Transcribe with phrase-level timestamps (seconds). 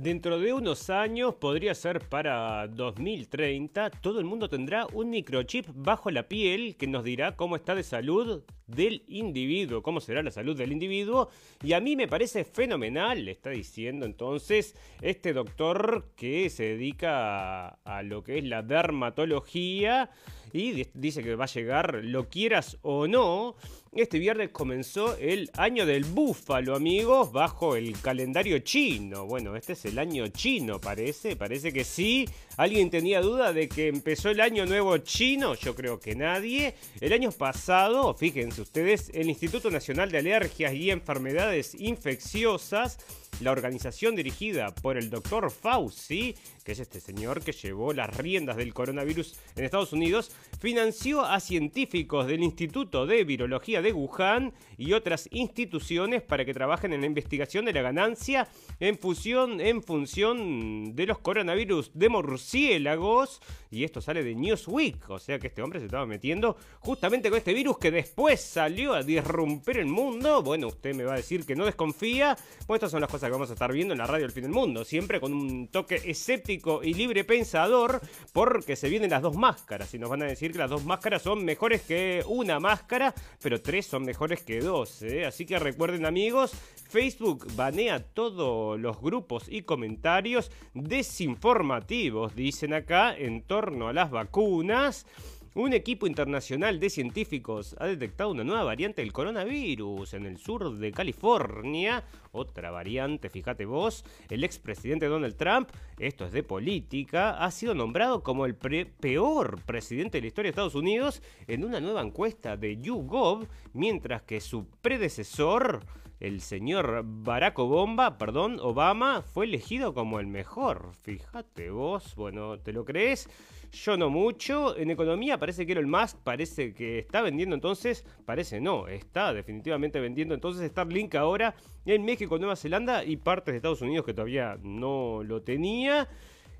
[0.00, 6.10] Dentro de unos años, podría ser para 2030, todo el mundo tendrá un microchip bajo
[6.10, 10.56] la piel que nos dirá cómo está de salud del individuo, cómo será la salud
[10.56, 11.28] del individuo.
[11.62, 17.68] Y a mí me parece fenomenal, le está diciendo entonces este doctor que se dedica
[17.68, 20.08] a, a lo que es la dermatología
[20.52, 23.56] y dice que va a llegar, lo quieras o no.
[23.92, 29.26] Este viernes comenzó el año del búfalo, amigos, bajo el calendario chino.
[29.26, 32.28] Bueno, este es el año chino, parece, parece que sí.
[32.56, 35.54] ¿Alguien tenía duda de que empezó el año nuevo chino?
[35.56, 36.74] Yo creo que nadie.
[37.00, 42.98] El año pasado, fíjense ustedes, el Instituto Nacional de Alergias y Enfermedades Infecciosas
[43.40, 48.56] la organización dirigida por el doctor Fauci, que es este señor que llevó las riendas
[48.56, 54.92] del coronavirus en Estados Unidos, financió a científicos del Instituto de Virología de Wuhan y
[54.92, 58.46] otras instituciones para que trabajen en la investigación de la ganancia
[58.78, 63.40] en, fusión, en función de los coronavirus de murciélagos.
[63.70, 67.38] Y esto sale de Newsweek, o sea que este hombre se estaba metiendo justamente con
[67.38, 70.42] este virus que después salió a disrumper el mundo.
[70.42, 72.36] Bueno, usted me va a decir que no desconfía.
[72.66, 74.52] Pues estas son las cosas vamos a estar viendo en la radio del fin del
[74.52, 74.84] mundo.
[74.84, 78.00] Siempre con un toque escéptico y libre pensador,
[78.32, 79.92] porque se vienen las dos máscaras.
[79.94, 83.60] Y nos van a decir que las dos máscaras son mejores que una máscara, pero
[83.60, 85.02] tres son mejores que dos.
[85.02, 85.26] ¿eh?
[85.26, 86.52] Así que recuerden, amigos,
[86.88, 95.06] Facebook banea todos los grupos y comentarios desinformativos, dicen acá, en torno a las vacunas.
[95.52, 100.78] Un equipo internacional de científicos ha detectado una nueva variante del coronavirus en el sur
[100.78, 102.04] de California.
[102.30, 104.04] Otra variante, fíjate vos.
[104.28, 110.18] El expresidente Donald Trump, esto es de política, ha sido nombrado como el peor presidente
[110.18, 114.66] de la historia de Estados Unidos en una nueva encuesta de YouGov, mientras que su
[114.80, 115.84] predecesor
[116.20, 120.92] el señor Barack Obama, perdón, Obama fue elegido como el mejor.
[121.02, 123.28] Fíjate vos, bueno, ¿te lo crees?
[123.72, 124.76] Yo no mucho.
[124.76, 129.98] En economía parece que Elon Musk parece que está vendiendo entonces, parece no, está definitivamente
[129.98, 131.54] vendiendo entonces Starlink ahora
[131.86, 136.06] en México, Nueva Zelanda y partes de Estados Unidos que todavía no lo tenía.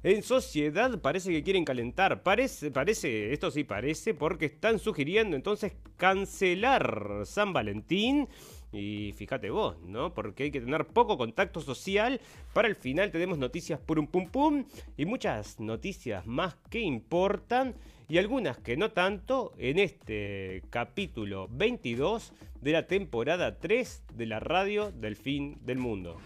[0.03, 2.22] En sociedad parece que quieren calentar.
[2.22, 8.26] Parece, parece, esto sí parece, porque están sugiriendo entonces cancelar San Valentín.
[8.72, 10.14] Y fíjate vos, ¿no?
[10.14, 12.20] Porque hay que tener poco contacto social.
[12.53, 14.64] Para el final tenemos noticias por un pum pum
[14.97, 17.75] y muchas noticias más que importan
[18.08, 24.41] y algunas que no tanto en este capítulo 22 de la temporada 3 de la
[24.41, 26.19] radio del fin del mundo.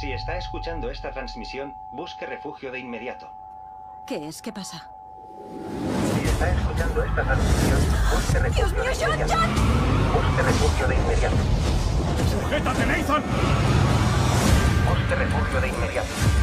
[0.00, 3.28] Si está escuchando esta transmisión, busque refugio de inmediato.
[4.06, 4.40] ¿Qué es?
[4.40, 4.88] ¿Qué pasa?
[6.38, 7.80] Está escuchando esta transmisión,
[8.14, 9.34] busque refugio Dios mío, de John, inmediato.
[9.34, 9.50] John.
[10.14, 11.36] Busque refugio de inmediato.
[12.30, 13.22] ¡Sujétate, Nathan!
[14.88, 16.37] Busque refugio de inmediato.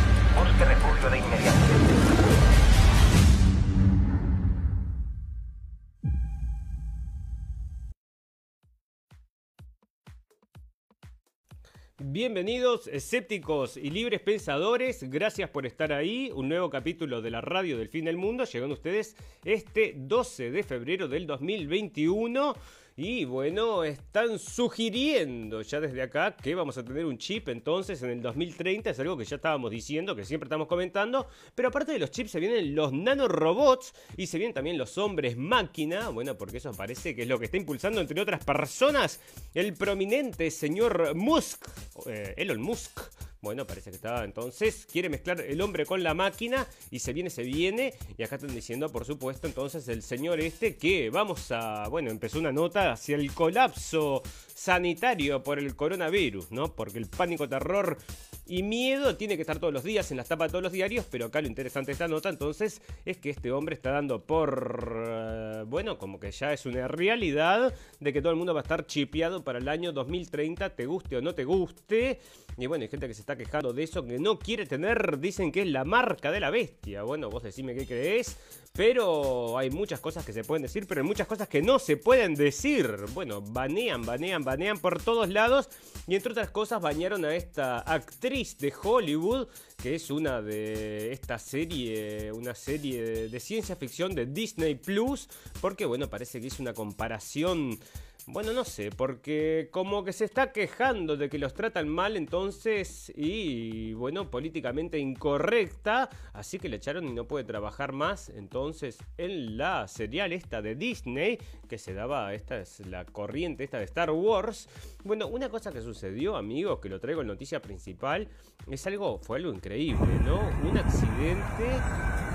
[12.15, 15.03] Bienvenidos, escépticos y libres pensadores.
[15.09, 16.31] Gracias por estar ahí.
[16.33, 18.45] Un nuevo capítulo de la radio del fin del mundo.
[18.45, 22.55] Llegando a ustedes este 12 de febrero del 2021.
[22.97, 28.09] Y bueno, están sugiriendo ya desde acá que vamos a tener un chip entonces en
[28.09, 28.89] el 2030.
[28.89, 31.27] Es algo que ya estábamos diciendo, que siempre estamos comentando.
[31.55, 35.35] Pero aparte de los chips se vienen los nanorobots y se vienen también los hombres
[35.35, 36.07] máquina.
[36.07, 39.19] Bueno, porque eso parece que es lo que está impulsando, entre otras personas,
[39.53, 41.67] el prominente señor Musk,
[42.05, 42.97] eh, Elon Musk.
[43.45, 47.29] Bueno, parece que está entonces, quiere mezclar el hombre con la máquina y se viene,
[47.29, 47.93] se viene.
[48.17, 52.39] Y acá están diciendo, por supuesto, entonces el señor este que vamos a, bueno, empezó
[52.39, 54.23] una nota hacia el colapso
[54.55, 56.73] sanitario por el coronavirus, ¿no?
[56.73, 57.99] Porque el pánico, terror
[58.47, 61.05] y miedo tiene que estar todos los días en las tapas de todos los diarios,
[61.09, 65.03] pero acá lo interesante de esta nota entonces es que este hombre está dando por,
[65.07, 68.63] eh, bueno, como que ya es una realidad de que todo el mundo va a
[68.63, 72.19] estar chipeado para el año 2030, te guste o no te guste.
[72.57, 75.51] Y bueno, hay gente que se está quejando de eso, que no quiere tener, dicen
[75.51, 77.03] que es la marca de la bestia.
[77.03, 78.37] Bueno, vos decime qué crees,
[78.73, 81.97] pero hay muchas cosas que se pueden decir, pero hay muchas cosas que no se
[81.97, 82.87] pueden decir.
[83.13, 85.69] Bueno, banean, banean, banean por todos lados.
[86.07, 89.47] Y entre otras cosas, bañaron a esta actriz de Hollywood,
[89.81, 95.29] que es una de esta serie, una serie de ciencia ficción de Disney Plus,
[95.61, 97.79] porque bueno, parece que es una comparación
[98.27, 103.13] Bueno, no sé, porque como que se está quejando de que los tratan mal entonces
[103.15, 109.57] y bueno, políticamente incorrecta, así que le echaron y no puede trabajar más entonces en
[109.57, 111.37] la serial esta de Disney
[111.69, 114.69] que se daba, esta es la corriente esta de Star Wars.
[115.03, 118.27] Bueno, una cosa que sucedió, amigos, que lo traigo en noticia principal,
[118.71, 120.39] es algo, fue algo increíble, ¿no?
[120.67, 121.63] Un accidente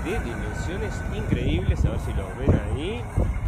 [0.05, 3.40] de dimensiones increíbles, a ver si lo ven ahí.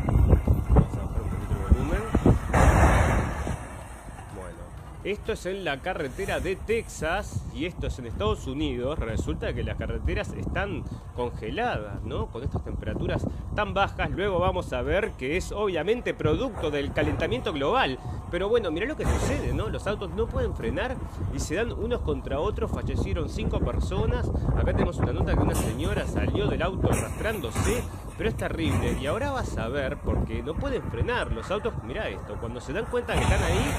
[5.03, 8.97] Esto es en la carretera de Texas y esto es en Estados Unidos.
[8.97, 12.27] Resulta que las carreteras están congeladas, ¿no?
[12.27, 14.11] Con estas temperaturas tan bajas.
[14.11, 17.99] Luego vamos a ver que es obviamente producto del calentamiento global.
[18.31, 19.67] Pero bueno, mirá lo que sucede, ¿no?
[19.67, 20.95] Los autos no pueden frenar
[21.35, 22.71] y se dan unos contra otros.
[22.71, 24.31] Fallecieron cinco personas.
[24.55, 27.83] Acá tenemos una nota que una señora salió del auto arrastrándose
[28.17, 28.97] pero es terrible.
[29.01, 31.73] Y ahora vas a ver, porque no pueden frenar los autos.
[31.83, 33.71] Mira esto, cuando se dan cuenta que están ahí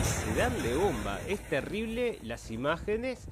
[0.00, 1.18] y se dan de bomba.
[1.26, 3.28] Es terrible las imágenes.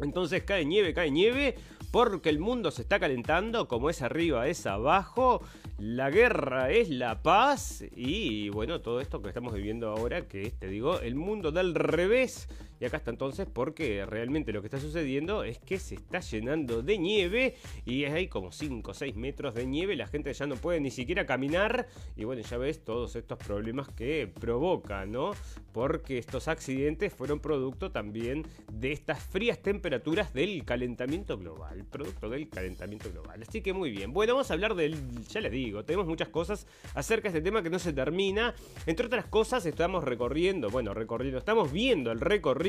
[0.00, 1.54] Entonces cae nieve, cae nieve,
[1.90, 5.40] porque el mundo se está calentando, como es arriba es abajo,
[5.78, 7.84] la guerra es la paz.
[7.94, 12.48] Y bueno, todo esto que estamos viviendo ahora, que te digo, el mundo del revés
[12.80, 16.82] Y acá está entonces porque realmente lo que está sucediendo es que se está llenando
[16.82, 17.54] de nieve
[17.84, 20.90] y hay como 5 o 6 metros de nieve, la gente ya no puede ni
[20.90, 25.32] siquiera caminar y bueno, ya ves todos estos problemas que provoca, ¿no?
[25.72, 32.48] Porque estos accidentes fueron producto también de estas frías temperaturas del calentamiento global, producto del
[32.48, 33.42] calentamiento global.
[33.46, 34.96] Así que muy bien, bueno, vamos a hablar del,
[35.28, 38.54] ya les digo, tenemos muchas cosas acerca de este tema que no se termina.
[38.86, 42.63] Entre otras cosas, estamos recorriendo, bueno, recorriendo, estamos viendo el recorrido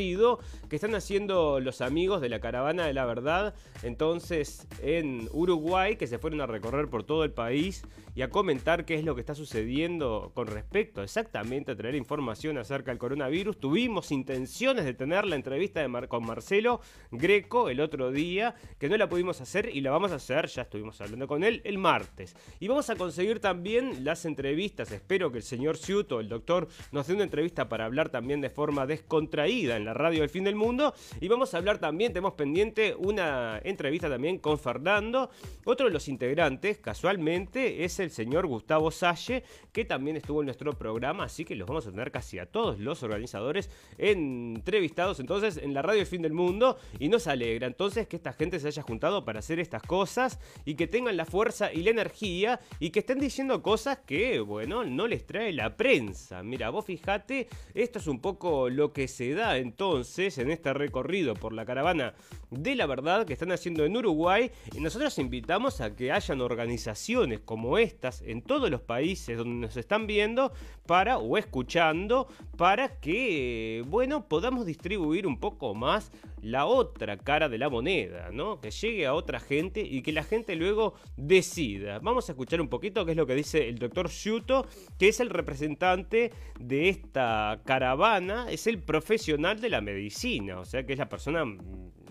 [0.70, 6.08] que están haciendo los amigos de la caravana de la verdad, entonces en Uruguay, que
[6.08, 7.84] se fueron a recorrer por todo el país
[8.16, 12.58] y a comentar qué es lo que está sucediendo con respecto exactamente a traer información
[12.58, 13.60] acerca del coronavirus.
[13.60, 19.10] Tuvimos intenciones de tener la entrevista con Marcelo Greco el otro día, que no la
[19.10, 22.36] pudimos hacer y la vamos a hacer, ya estuvimos hablando con él, el martes.
[22.60, 27.08] Y vamos a conseguir también las entrevistas, espero que el señor Ciuto, el doctor, nos
[27.08, 30.94] dé una entrevista para hablar también de forma descontraída la radio del fin del mundo.
[31.20, 35.30] Y vamos a hablar también, tenemos pendiente una entrevista también con Fernando,
[35.65, 40.46] otro de los integrantes, casualmente, es el el señor Gustavo Salle, que también estuvo en
[40.46, 45.58] nuestro programa, así que los vamos a tener casi a todos los organizadores entrevistados entonces
[45.58, 48.68] en la radio El Fin del Mundo y nos alegra entonces que esta gente se
[48.68, 52.92] haya juntado para hacer estas cosas y que tengan la fuerza y la energía y
[52.92, 56.44] que estén diciendo cosas que, bueno, no les trae la prensa.
[56.44, 61.34] Mira, vos fijate, esto es un poco lo que se da entonces en este recorrido
[61.34, 62.13] por la caravana
[62.50, 67.41] de la verdad que están haciendo en Uruguay y nosotros invitamos a que hayan organizaciones
[67.41, 70.53] como esta en todos los países donde nos están viendo
[70.86, 76.10] para o escuchando para que, bueno, podamos distribuir un poco más
[76.46, 78.62] la otra cara de la moneda, ¿no?
[78.62, 81.98] Que llegue a otra gente y que la gente luego decida.
[82.00, 84.68] Vamos a escuchar un poquito qué es lo que dice el doctor Shuto,
[85.00, 90.86] que es el representante de esta caravana, es el profesional de la medicina, o sea
[90.86, 91.44] que es la persona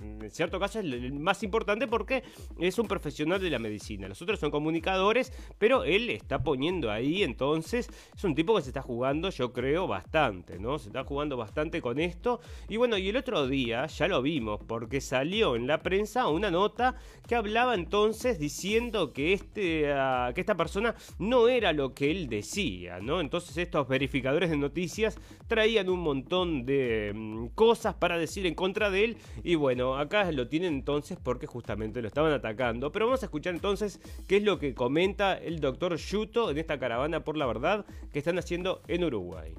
[0.04, 2.22] en cierto caso es el más importante porque
[2.58, 4.08] es un profesional de la medicina.
[4.08, 8.68] Los otros son comunicadores, pero él está poniendo ahí, entonces es un tipo que se
[8.68, 10.78] está jugando, yo creo, bastante, ¿no?
[10.78, 12.40] Se está jugando bastante con esto.
[12.68, 16.50] Y bueno, y el otro día ya lo vimos, porque salió en la prensa una
[16.50, 16.96] nota
[17.26, 22.28] que hablaba entonces diciendo que, este, ah, que esta persona no era lo que él
[22.28, 23.20] decía, ¿no?
[23.20, 28.90] Entonces estos verificadores de noticias traían un montón de mm, cosas para decir en contra
[28.90, 29.16] de él.
[29.42, 32.92] Y bueno, acá lo tienen entonces porque justamente lo estaban atacando.
[32.92, 36.78] Pero vamos a escuchar entonces qué es lo que comenta el doctor Yuto en esta
[36.78, 39.54] caravana por la verdad que están haciendo en Uruguay.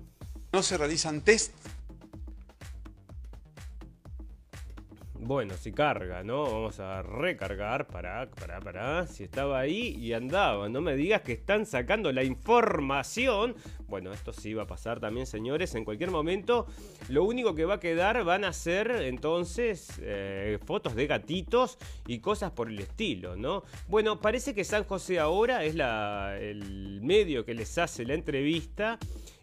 [0.52, 1.54] No se realizan test
[5.26, 6.44] Bueno, si carga, ¿no?
[6.44, 7.88] Vamos a recargar.
[7.88, 9.08] Para, para, para.
[9.08, 10.70] Si estaba ahí y andaba.
[10.70, 13.56] No me digas que están sacando la información.
[13.88, 15.76] Bueno, esto sí va a pasar también, señores.
[15.76, 16.66] En cualquier momento,
[17.10, 21.78] lo único que va a quedar van a ser entonces eh, fotos de gatitos
[22.08, 23.64] y cosas por el estilo, ¿no?
[23.88, 28.98] Bueno, parece que San José ahora es la, el medio que les hace la entrevista.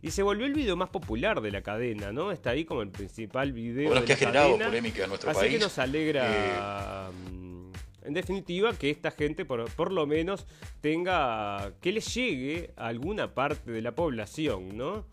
[0.04, 2.32] Y se volvió el video más popular de la cadena, ¿no?
[2.32, 3.90] Está ahí como el principal video.
[3.90, 4.66] Bueno, de que la ha generado cadena.
[4.66, 5.52] polémica en nuestro Así país.
[5.52, 7.10] que nos alegra.
[7.32, 7.61] mm,
[8.04, 10.46] En definitiva, que esta gente por, por lo menos
[10.80, 11.72] tenga.
[11.80, 15.06] que les llegue a alguna parte de la población, ¿no?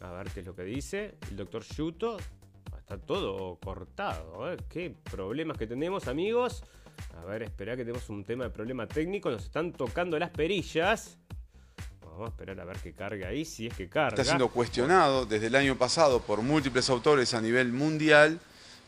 [0.00, 2.18] A ver qué es lo que dice el doctor Yuto.
[2.78, 4.58] Está todo cortado, ¿eh?
[4.68, 6.62] Qué problemas que tenemos, amigos.
[7.18, 9.30] A ver, espera que tenemos un tema de problema técnico.
[9.30, 11.18] Nos están tocando las perillas.
[12.02, 14.10] Vamos a esperar a ver que cargue ahí, si es que carga.
[14.10, 18.38] Está siendo cuestionado desde el año pasado por múltiples autores a nivel mundial.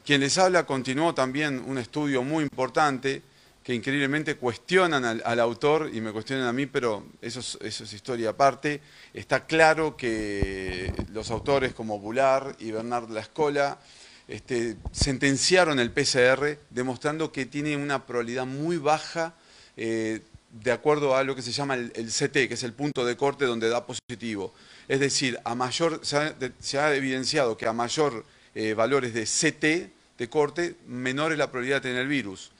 [0.07, 3.23] Quien les habla continuó también un estudio muy importante
[3.65, 8.81] que increíblemente cuestionan al, autor y me cuestionan a mí, pero eso es, historia aparte.
[9.13, 13.81] Está claro que los autores como Bular y Bernard Lascola
[14.29, 19.35] este, sentenciaron el PCR demostrando que tiene una probabilidad muy baja
[19.77, 20.21] eh,
[20.53, 23.45] de acuerdo a lo que se llama el, CT, que es el punto de corte
[23.45, 24.55] donde da positivo.
[24.87, 29.13] Es decir, a mayor, se, ha, de- se ha evidenciado que a mayor eh, valores
[29.13, 32.51] de CT de corte, menor es la probabilidad de tener el virus.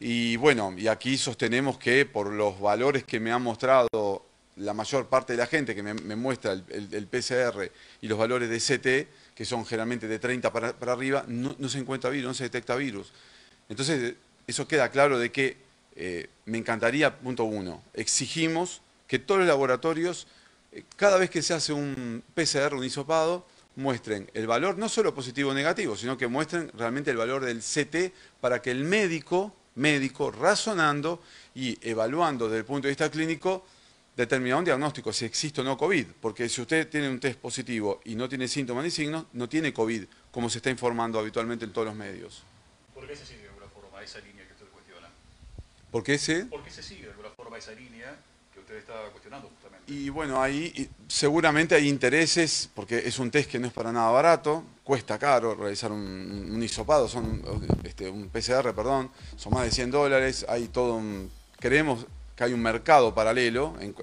[0.00, 4.24] Y bueno, y aquí sostenemos que por los valores que me han mostrado
[4.56, 8.58] la mayor parte de la gente que me, muestra el, PCR y los valores de
[8.58, 12.44] CT, que son generalmente de 30 para, arriba, no, no se encuentra virus, no se
[12.44, 13.12] detecta virus.
[13.68, 14.14] Entonces,
[14.46, 15.56] eso queda claro de que
[15.94, 20.26] eh, me encantaría, punto uno, exigimos que todos los laboratorios,
[20.72, 23.46] eh, cada vez que se hace un PCR, un hisopado,
[23.78, 27.60] muestren el valor, no solo positivo o negativo, sino que muestren realmente el valor del
[27.60, 31.22] CT para que el médico, médico, razonando
[31.54, 33.64] y evaluando desde el punto de vista clínico,
[34.16, 38.00] determinar un diagnóstico, si existe o no COVID, porque si usted tiene un test positivo
[38.04, 41.72] y no tiene síntomas ni signos, no tiene COVID, como se está informando habitualmente en
[41.72, 42.42] todos los medios.
[42.92, 45.08] ¿Por qué se sigue de alguna forma esa línea que usted cuestiona?
[45.92, 46.46] ¿Por qué se?
[46.46, 48.16] ¿Por qué se sigue de alguna forma esa línea
[48.52, 49.48] que usted está cuestionando?
[49.88, 54.10] Y bueno, ahí seguramente hay intereses, porque es un test que no es para nada
[54.10, 57.42] barato, cuesta caro realizar un, un son
[57.84, 62.52] este, un PCR, perdón, son más de 100 dólares, hay todo un, creemos que hay
[62.52, 63.76] un mercado paralelo.
[63.80, 63.94] En,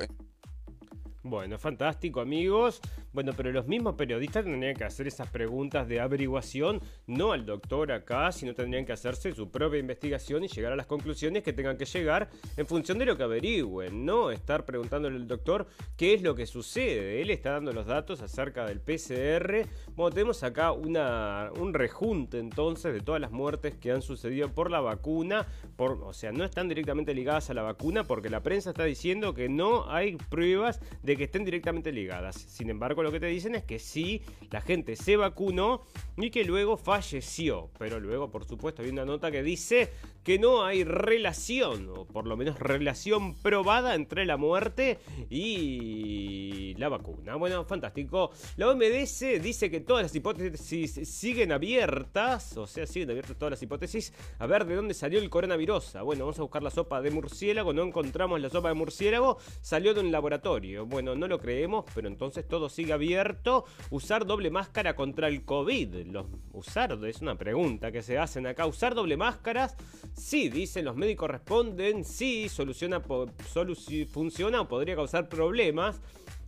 [1.22, 2.82] Bueno, fantástico amigos.
[3.16, 7.94] Bueno, pero los mismos periodistas tendrían que hacer esas preguntas de averiguación, no al doctor
[7.94, 11.78] acá, sino tendrían que hacerse su propia investigación y llegar a las conclusiones que tengan
[11.78, 16.24] que llegar en función de lo que averigüen, no estar preguntándole al doctor qué es
[16.24, 17.22] lo que sucede.
[17.22, 19.66] Él está dando los datos acerca del PCR.
[19.96, 24.70] Bueno, tenemos acá una, un rejunte entonces de todas las muertes que han sucedido por
[24.70, 25.46] la vacuna,
[25.78, 29.34] por, o sea, no están directamente ligadas a la vacuna porque la prensa está diciendo
[29.34, 32.36] que no hay pruebas de que estén directamente ligadas.
[32.36, 34.22] Sin embargo, lo que te dicen es que sí,
[34.52, 35.84] la gente se vacunó
[36.18, 37.70] y que luego falleció.
[37.78, 39.92] Pero luego, por supuesto, hay una nota que dice
[40.24, 44.98] que no hay relación, o por lo menos relación probada entre la muerte
[45.30, 47.36] y la vacuna.
[47.36, 48.32] Bueno, fantástico.
[48.58, 53.62] La OMS dice que todas las hipótesis siguen abiertas, o sea, siguen abiertas todas las
[53.62, 54.14] hipótesis.
[54.40, 55.98] A ver de dónde salió el coronavirus.
[56.04, 59.94] Bueno, vamos a buscar la sopa de murciélago, no encontramos la sopa de murciélago, salió
[59.94, 60.88] de un laboratorio.
[60.88, 63.66] Bueno, no lo creemos, pero entonces todo sigue abierto.
[63.92, 66.08] Usar doble máscara contra el COVID.
[66.08, 68.66] Los, usar, es una pregunta que se hacen acá.
[68.66, 69.76] Usar doble máscaras.
[70.14, 72.04] Sí, dicen los médicos responden.
[72.04, 76.02] Sí, soluciona, solu- funciona o podría causar problemas.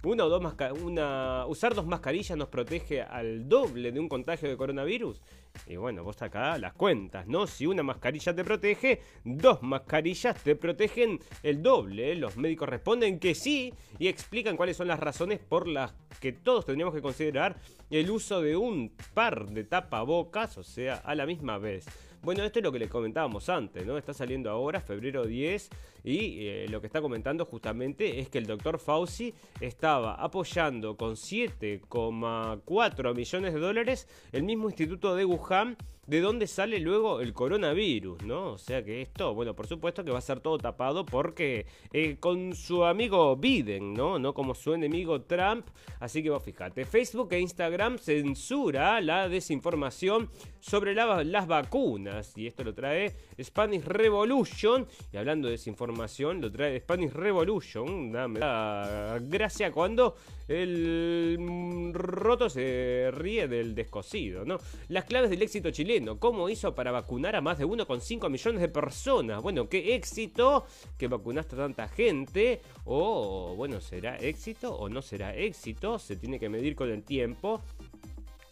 [0.04, 4.56] Una o dos una, usar dos mascarillas nos protege al doble de un contagio de
[4.56, 5.22] coronavirus.
[5.65, 7.47] Y bueno, vos acá las cuentas, ¿no?
[7.47, 12.15] Si una mascarilla te protege, dos mascarillas te protegen el doble.
[12.15, 16.65] Los médicos responden que sí y explican cuáles son las razones por las que todos
[16.65, 17.57] tendríamos que considerar
[17.89, 21.85] el uso de un par de tapabocas, o sea, a la misma vez.
[22.21, 23.97] Bueno, esto es lo que le comentábamos antes, ¿no?
[23.97, 25.69] Está saliendo ahora, febrero 10,
[26.07, 31.15] y eh, lo que está comentando justamente es que el doctor Fauci estaba apoyando con
[31.15, 38.23] 7,4 millones de dólares el mismo instituto de Wuhan, de donde sale luego el coronavirus,
[38.23, 38.53] ¿no?
[38.53, 42.15] O sea que esto, bueno, por supuesto que va a ser todo tapado porque eh,
[42.17, 44.17] con su amigo Biden, ¿no?
[44.17, 45.67] No como su enemigo Trump.
[46.00, 50.29] Así que vos fíjate, Facebook e Instagram censura la desinformación
[50.61, 52.37] sobre la- las vacunas.
[52.37, 54.87] Y esto lo trae Spanish Revolution.
[55.11, 57.90] Y hablando de desinformación, lo trae Spanish Revolution.
[57.90, 60.16] Una- me da gracia cuando
[60.48, 64.57] el mm, roto se ríe del descosido, ¿no?
[64.90, 66.20] Las claves del éxito chileno.
[66.20, 69.42] ¿Cómo hizo para vacunar a más de 1,5 millones de personas?
[69.42, 70.66] Bueno, qué éxito
[70.98, 72.62] que vacunaste a tanta gente.
[72.86, 76.00] O, bueno, ¿será éxito o no será éxito?
[76.00, 77.62] Se tiene que medir con el tiempo.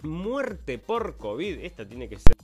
[0.03, 1.59] Muerte por COVID.
[1.59, 2.35] Esta tiene que ser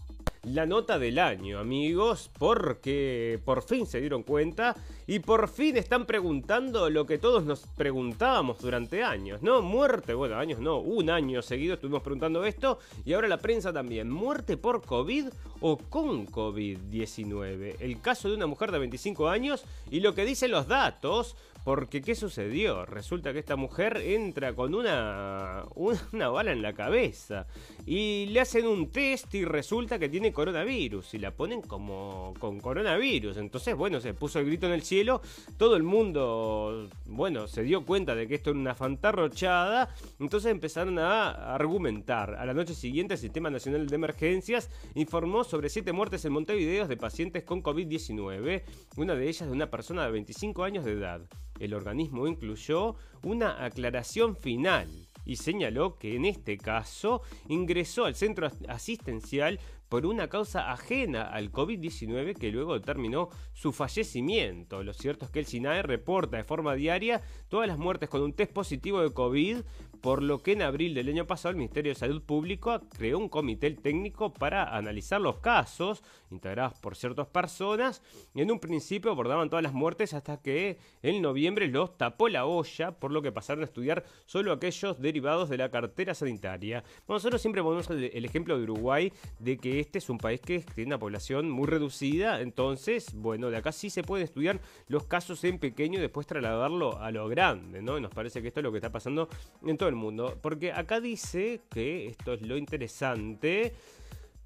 [0.43, 4.75] la nota del año, amigos, porque por fin se dieron cuenta
[5.05, 9.61] y por fin están preguntando lo que todos nos preguntábamos durante años, ¿no?
[9.61, 14.09] Muerte, bueno, años no, un año seguido estuvimos preguntando esto y ahora la prensa también.
[14.09, 15.27] ¿Muerte por COVID
[15.59, 17.75] o con COVID-19?
[17.79, 21.35] El caso de una mujer de 25 años y lo que dicen los datos.
[21.63, 22.85] Porque, ¿qué sucedió?
[22.85, 27.45] Resulta que esta mujer entra con una, una, bala en la cabeza
[27.85, 32.59] y le hacen un test y resulta que tiene coronavirus y la ponen como con
[32.59, 33.37] coronavirus.
[33.37, 35.21] Entonces, bueno, se puso el grito en el cielo.
[35.57, 39.93] Todo el mundo, bueno, se dio cuenta de que esto era una fantarrochada.
[40.19, 42.35] Entonces empezaron a argumentar.
[42.35, 46.87] A la noche siguiente, el Sistema Nacional de Emergencias informó sobre siete muertes en Montevideo
[46.87, 48.63] de pacientes con COVID-19.
[48.97, 51.21] Una de ellas de una persona de 25 años de edad.
[51.61, 54.89] El organismo incluyó una aclaración final
[55.25, 61.51] y señaló que en este caso ingresó al centro asistencial por una causa ajena al
[61.51, 64.83] COVID-19 que luego determinó su fallecimiento.
[64.83, 68.33] Lo cierto es que el SINAE reporta de forma diaria todas las muertes con un
[68.33, 69.57] test positivo de COVID,
[69.99, 73.27] por lo que en abril del año pasado el Ministerio de Salud Pública creó un
[73.29, 78.01] comité técnico para analizar los casos integrados por ciertas personas
[78.33, 82.45] y en un principio abordaban todas las muertes hasta que en noviembre los tapó la
[82.45, 86.83] olla, por lo que pasaron a estudiar solo aquellos derivados de la cartera sanitaria.
[87.07, 90.89] Nosotros siempre ponemos el, ejemplo de Uruguay de que este es un país que tiene
[90.89, 95.59] una población muy reducida, entonces, bueno, de acá sí se pueden estudiar los casos en
[95.59, 97.99] pequeño y después trasladarlo a lo grande, ¿no?
[97.99, 99.27] Nos parece que esto es lo que está pasando
[99.65, 103.73] en todo el mundo, porque acá dice que esto es lo interesante.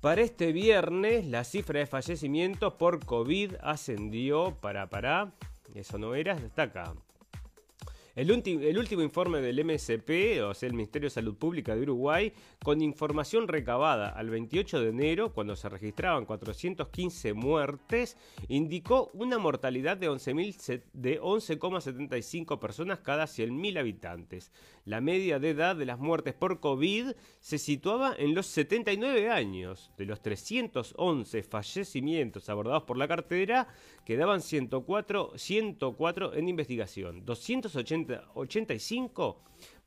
[0.05, 5.31] Para este viernes, la cifra de fallecimientos por COVID ascendió para, para,
[5.73, 6.93] eso no era, está acá.
[8.15, 12.31] El, último informe del MSP, o sea, el Ministerio de Salud Pública de Uruguay,
[12.63, 18.15] con información recabada al 28 de enero, cuando se registraban 415 muertes,
[18.47, 24.53] indicó una mortalidad de 11,75 personas cada 100.000 habitantes.
[24.85, 29.91] La media de edad de las muertes por COVID se situaba en los 79 años.
[29.97, 33.67] De los 311 fallecimientos abordados por la cartera,
[34.05, 37.25] quedaban 104, 104 en investigación.
[38.05, 39.35] 285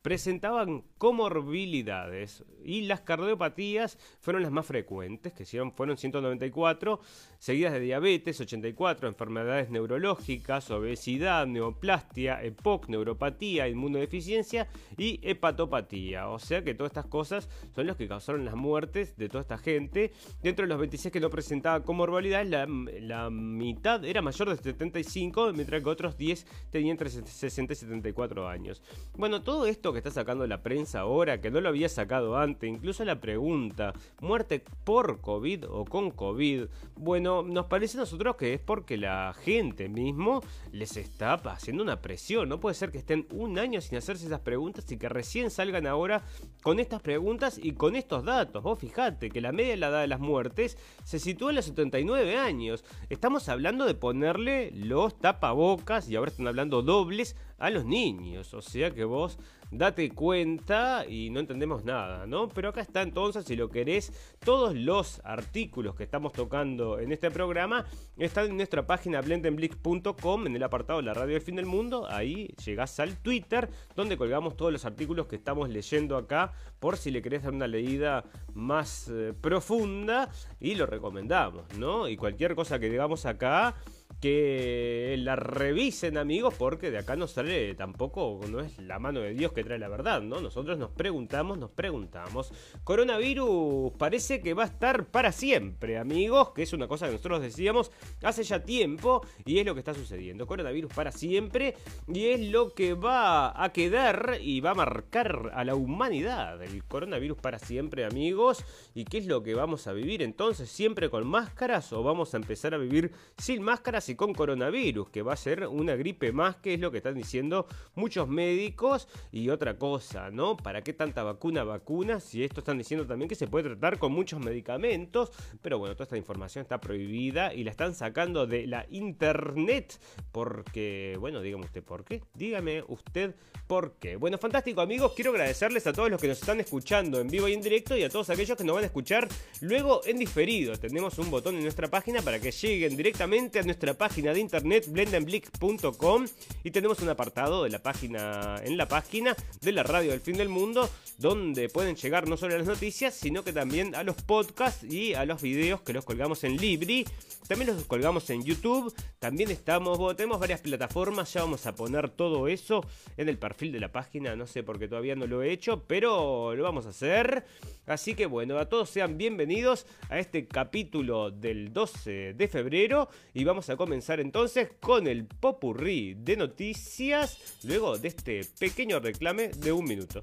[0.02, 7.00] presentaban comorbilidades y las cardiopatías fueron las más frecuentes, que fueron 194,
[7.38, 16.28] seguidas de diabetes, 84, enfermedades neurológicas, obesidad, neoplastia, EPOC, neuropatía, inmunodeficiencia y hepatopatía.
[16.28, 19.58] O sea que todas estas cosas son las que causaron las muertes de toda esta
[19.58, 20.12] gente.
[20.42, 22.66] Dentro de los 26 que no presentaban comorbilidades, la,
[23.00, 28.48] la mitad era mayor de 75, mientras que otros 10 tenían entre 60 y 74
[28.48, 28.82] años.
[29.16, 32.68] Bueno, todo esto que está sacando la prensa ahora, que no lo había sacado antes,
[32.68, 36.64] incluso la pregunta, muerte por COVID o con COVID,
[36.96, 42.01] bueno, nos parece a nosotros que es porque la gente mismo les está haciendo una
[42.01, 45.51] presión, no puede ser que estén un año sin hacerse esas preguntas y que recién
[45.51, 46.22] salgan ahora
[46.62, 48.62] con estas preguntas y con estos datos.
[48.62, 51.64] Vos fijate que la media de la edad de las muertes se sitúa en los
[51.66, 52.85] 79 años.
[53.09, 58.54] Estamos hablando de ponerle los tapabocas y ahora están hablando dobles a los niños.
[58.54, 59.38] O sea que vos
[59.70, 62.48] date cuenta y no entendemos nada, ¿no?
[62.48, 67.30] Pero acá está entonces, si lo querés, todos los artículos que estamos tocando en este
[67.30, 67.84] programa
[68.16, 72.06] están en nuestra página blendenblick.com en el apartado de la radio del fin del mundo.
[72.08, 77.10] Ahí llegás al Twitter, donde colgamos todos los artículos que estamos leyendo acá, por si
[77.10, 82.08] le querés dar una leída más eh, profunda y lo recomendamos, ¿no?
[82.08, 83.74] Y cualquier cosa que digamos acá
[84.20, 89.33] que la revisen amigos porque de acá no sale tampoco, no es la mano de
[89.33, 90.40] Dios que trae la verdad, ¿no?
[90.40, 92.52] Nosotros nos preguntamos, nos preguntamos.
[92.85, 97.42] Coronavirus parece que va a estar para siempre amigos, que es una cosa que nosotros
[97.42, 100.46] decíamos hace ya tiempo y es lo que está sucediendo.
[100.46, 101.76] Coronavirus para siempre
[102.09, 106.62] y es lo que va a quedar y va a marcar a la humanidad.
[106.62, 111.09] El coronavirus para siempre amigos y qué es lo que vamos a vivir entonces, siempre
[111.09, 115.32] con máscaras o vamos a empezar a vivir sin máscaras y con coronavirus, que va
[115.32, 119.08] a ser una gripe más, que es lo que están diciendo muchos médicos.
[119.32, 120.56] Y otra cosa, ¿no?
[120.56, 122.20] ¿Para qué tanta vacuna, vacuna?
[122.20, 125.30] Si esto están diciendo también que se puede tratar con muchos medicamentos,
[125.62, 129.98] pero bueno, toda esta información está prohibida y la están sacando de la internet,
[130.32, 133.34] porque, bueno, dígame usted por qué, dígame usted
[133.66, 134.16] por qué.
[134.16, 137.52] Bueno, fantástico amigos, quiero agradecerles a todos los que nos están escuchando en vivo y
[137.52, 139.28] en directo y a todos aquellos que nos van a escuchar
[139.60, 140.74] luego en diferido.
[140.76, 144.87] Tenemos un botón en nuestra página para que lleguen directamente a nuestra página de internet
[144.88, 146.26] blendenblick.com
[146.62, 150.37] y tenemos un apartado de la página en la página de la radio del fin
[150.37, 154.16] del mundo donde pueden llegar no solo a las noticias sino que también a los
[154.22, 157.04] podcasts y a los videos que los colgamos en Libri.
[157.48, 158.94] También los colgamos en YouTube.
[159.18, 162.84] También estamos tenemos varias plataformas ya vamos a poner todo eso
[163.16, 164.37] en el perfil de la página.
[164.37, 167.44] No sé porque todavía no lo he hecho pero lo vamos a hacer.
[167.87, 173.42] Así que bueno a todos sean bienvenidos a este capítulo del 12 de febrero y
[173.42, 173.88] vamos a comenzar
[174.20, 180.22] entonces con el popurrí de noticias luego de este pequeño reclame de un minuto.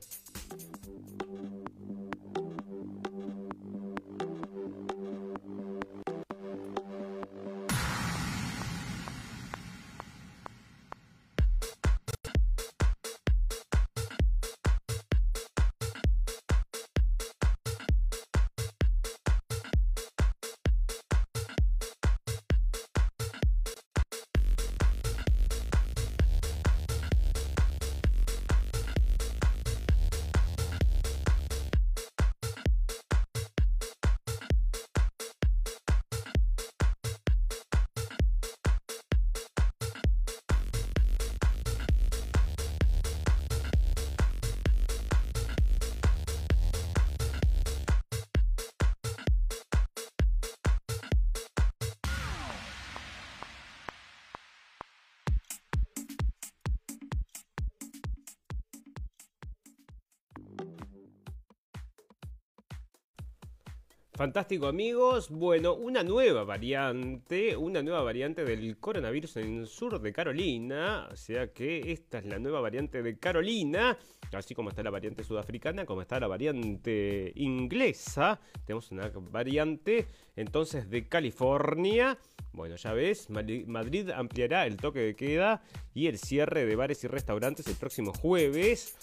[64.25, 70.11] Fantástico amigos, bueno, una nueva variante, una nueva variante del coronavirus en el sur de
[70.11, 73.95] Carolina, o sea que esta es la nueva variante de Carolina,
[74.33, 80.89] así como está la variante sudafricana, como está la variante inglesa, tenemos una variante entonces
[80.89, 82.17] de California,
[82.51, 85.61] bueno ya ves, Madrid ampliará el toque de queda
[85.93, 88.97] y el cierre de bares y restaurantes el próximo jueves.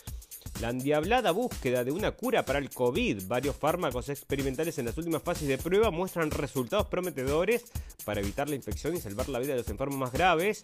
[0.63, 3.27] La endiablada búsqueda de una cura para el COVID.
[3.27, 7.65] Varios fármacos experimentales en las últimas fases de prueba muestran resultados prometedores
[8.05, 10.63] para evitar la infección y salvar la vida de los enfermos más graves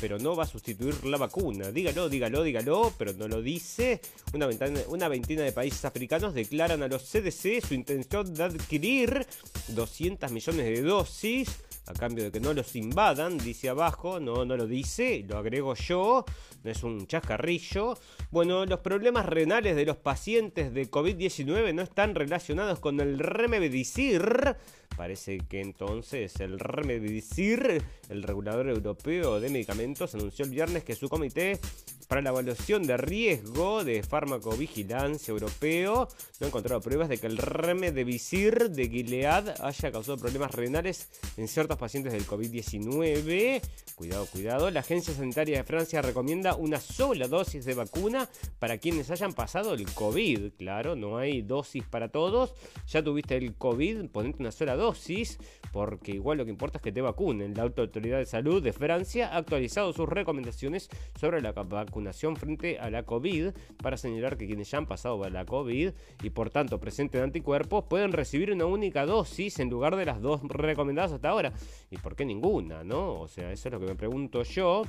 [0.00, 1.70] pero no va a sustituir la vacuna.
[1.70, 4.00] Dígalo, dígalo, dígalo, pero no lo dice.
[4.34, 4.48] Una,
[4.88, 9.26] una veintena de países africanos declaran a los CDC su intención de adquirir
[9.68, 11.48] 200 millones de dosis
[11.86, 15.74] a cambio de que no los invadan, dice abajo, no, no lo dice, lo agrego
[15.74, 16.24] yo,
[16.64, 17.96] no es un chascarrillo.
[18.30, 24.56] Bueno, los problemas renales de los pacientes de COVID-19 no están relacionados con el remedicir.
[24.96, 31.08] Parece que entonces el remedicir, el regulador europeo de medicamentos, anunció el viernes que su
[31.08, 31.60] comité
[32.08, 36.08] para la evaluación de riesgo de farmacovigilancia europeo
[36.40, 41.48] no ha encontrado pruebas de que el remedivir de Gilead haya causado problemas renales en
[41.48, 43.60] ciertos pacientes del COVID-19.
[43.94, 44.70] Cuidado, cuidado.
[44.70, 49.74] La Agencia Sanitaria de Francia recomienda una sola dosis de vacuna para quienes hayan pasado
[49.74, 50.52] el COVID.
[50.58, 52.54] Claro, no hay dosis para todos.
[52.88, 55.38] Ya tuviste el COVID, ponete una sola dosis,
[55.72, 57.54] porque igual lo que importa es que te vacunen.
[57.54, 60.88] La Autoridad de Salud de Francia ha actualizado sus recomendaciones
[61.18, 61.54] sobre la
[61.96, 66.30] vacunación frente a la COVID para señalar que quienes ya han pasado la COVID y
[66.30, 71.12] por tanto presenten anticuerpos pueden recibir una única dosis en lugar de las dos recomendadas
[71.12, 71.54] hasta ahora.
[71.90, 72.84] ¿Y por qué ninguna?
[72.84, 73.18] ¿No?
[73.20, 74.82] O sea, eso es lo que me pregunto yo.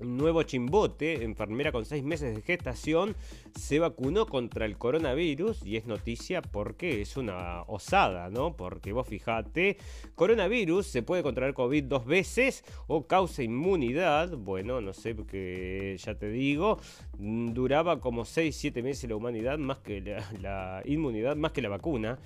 [0.00, 3.16] Nuevo chimbote, enfermera con seis meses de gestación,
[3.58, 8.56] se vacunó contra el coronavirus y es noticia porque es una osada, ¿no?
[8.56, 9.78] Porque vos fijate,
[10.14, 14.36] coronavirus se puede contraer COVID dos veces o causa inmunidad.
[14.36, 16.78] Bueno, no sé, porque ya te digo,
[17.18, 20.00] duraba como 6-7 meses la humanidad, más que
[20.40, 22.18] la inmunidad, más que la vacuna.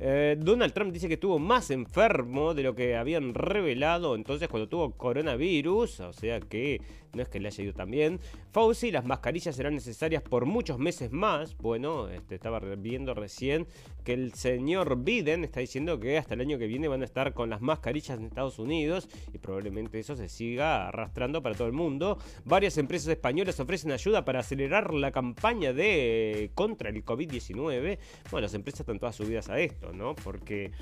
[0.00, 4.68] Eh, Donald Trump dice que estuvo más enfermo de lo que habían revelado entonces cuando
[4.68, 6.80] tuvo coronavirus, o sea que
[7.14, 8.20] no es que le haya ido tan bien.
[8.52, 11.56] Fauci, las mascarillas serán necesarias por muchos meses más.
[11.58, 13.66] Bueno, este, estaba viendo recién
[14.04, 17.32] que el señor Biden está diciendo que hasta el año que viene van a estar
[17.32, 21.72] con las mascarillas en Estados Unidos y probablemente eso se siga arrastrando para todo el
[21.72, 22.18] mundo.
[22.44, 27.98] Varias empresas españolas ofrecen ayuda para acelerar la campaña de contra el COVID-19.
[28.30, 29.84] Bueno, las empresas están todas subidas a esto.
[29.92, 30.14] ¿no?
[30.14, 30.72] Porque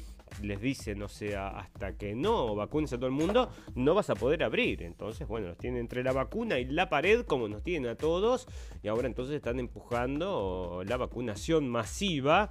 [0.42, 4.14] les dicen, o sea, hasta que no vacunes a todo el mundo, no vas a
[4.14, 4.82] poder abrir.
[4.82, 8.46] Entonces, bueno, nos tienen entre la vacuna y la pared, como nos tienen a todos,
[8.82, 12.50] y ahora entonces están empujando la vacunación masiva.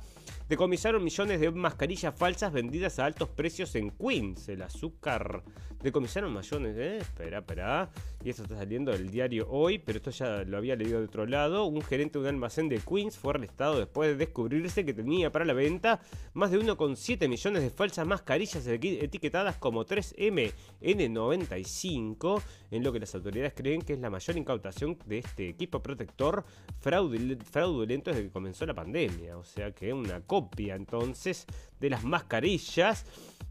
[0.50, 4.50] Decomisaron millones de mascarillas falsas vendidas a altos precios en Queens.
[4.50, 5.44] El azúcar.
[5.82, 6.98] Decomisaron millones, ¿eh?
[6.98, 7.90] Espera, espera.
[8.24, 11.26] Y esto está saliendo del diario hoy, pero esto ya lo había leído de otro
[11.26, 11.66] lado.
[11.66, 15.46] Un gerente de un almacén de Queens fue arrestado después de descubrirse que tenía para
[15.46, 16.02] la venta
[16.34, 23.14] más de 1,7 millones de falsas mascarillas etiquetadas como 3M N95, en lo que las
[23.16, 26.46] autoridades creen que es la mayor incautación de este equipo protector
[26.80, 29.38] fraudulento desde que comenzó la pandemia.
[29.38, 31.46] O sea que una copia entonces
[31.82, 33.06] de las mascarillas.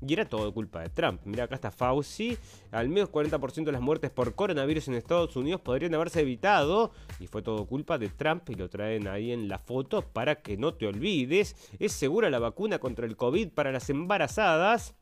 [0.06, 1.20] Y era todo culpa de Trump.
[1.26, 2.38] Mira, acá está Fauci.
[2.70, 6.92] Al menos 40% de las muertes por coronavirus en Estados Unidos podrían haberse evitado.
[7.18, 8.48] Y fue todo culpa de Trump.
[8.48, 11.54] Y lo traen ahí en la foto para que no te olvides.
[11.78, 14.94] Es segura la vacuna contra el COVID para las embarazadas.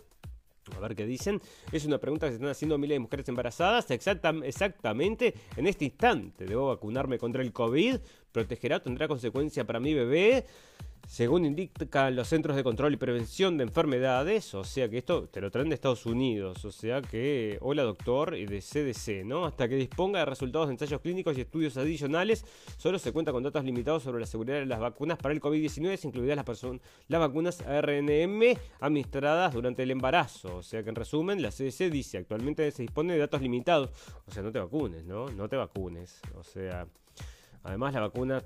[0.77, 1.41] A ver qué dicen.
[1.71, 3.89] Es una pregunta que se están haciendo miles de mujeres embarazadas.
[3.93, 6.45] exactamente en este instante.
[6.45, 7.99] ¿Debo vacunarme contra el COVID?
[8.33, 8.83] ¿Protegerá?
[8.83, 10.45] ¿Tendrá consecuencia para mi bebé?
[11.09, 15.41] Según indican los Centros de Control y Prevención de Enfermedades, o sea que esto te
[15.41, 19.47] lo traen de Estados Unidos, o sea que, hola doctor, y de CDC, ¿no?
[19.47, 22.45] Hasta que disponga de resultados de ensayos clínicos y estudios adicionales,
[22.77, 26.05] solo se cuenta con datos limitados sobre la seguridad de las vacunas para el COVID-19,
[26.05, 26.63] incluidas las,
[27.09, 28.43] las vacunas ARNM
[28.81, 30.59] administradas durante el embarazo.
[30.59, 33.91] O sea que en resumen, la CDC dice, actualmente se dispone de datos limitados,
[34.27, 35.31] o sea, no te vacunes, ¿no?
[35.31, 36.87] No te vacunes, o sea...
[37.65, 38.41] Además, la vacuna,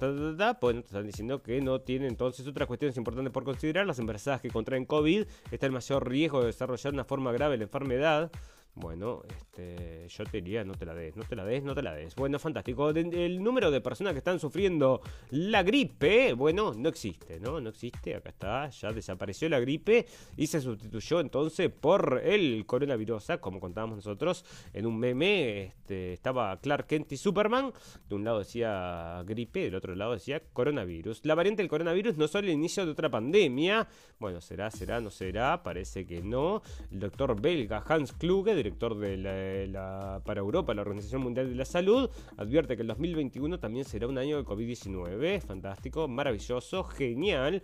[0.61, 3.87] pues están diciendo que no tiene entonces otras cuestiones importantes por considerar.
[3.87, 7.59] Las embarazadas que contraen COVID están en mayor riesgo de desarrollar una forma grave de
[7.59, 8.31] la enfermedad.
[8.75, 11.83] Bueno, este, yo te diría, no te la des, no te la des, no te
[11.83, 12.15] la des.
[12.15, 12.89] Bueno, fantástico.
[12.89, 17.61] El número de personas que están sufriendo la gripe, bueno, no existe, ¿no?
[17.61, 20.07] No existe, acá está, ya desapareció la gripe
[20.39, 26.59] y se sustituyó entonces por el coronavirus, como contábamos nosotros en un meme, este, estaba
[26.59, 27.73] Clark Kent y Superman,
[28.09, 31.27] de un lado decía gripe, del otro lado decía coronavirus.
[31.27, 33.87] La variante del coronavirus no solo el inicio de otra pandemia,
[34.19, 36.63] bueno, será, será, no será, parece que no.
[36.91, 41.65] El doctor belga Hans Kluge, director de la, para Europa, la Organización Mundial de la
[41.65, 45.41] Salud, advierte que el 2021 también será un año de COVID-19.
[45.41, 47.63] Fantástico, maravilloso, genial.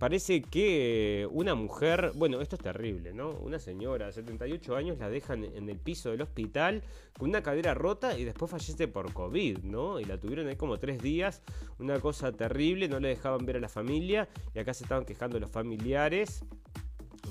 [0.00, 3.32] Parece que una mujer, bueno, esto es terrible, ¿no?
[3.32, 6.82] Una señora de 78 años la dejan en el piso del hospital
[7.18, 10.00] con una cadera rota y después fallece por COVID, ¿no?
[10.00, 11.42] Y la tuvieron ahí como tres días,
[11.78, 15.38] una cosa terrible, no le dejaban ver a la familia y acá se estaban quejando
[15.38, 16.44] los familiares.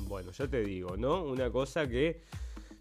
[0.08, 1.24] Bueno, yo te digo, ¿no?
[1.24, 2.22] Una cosa que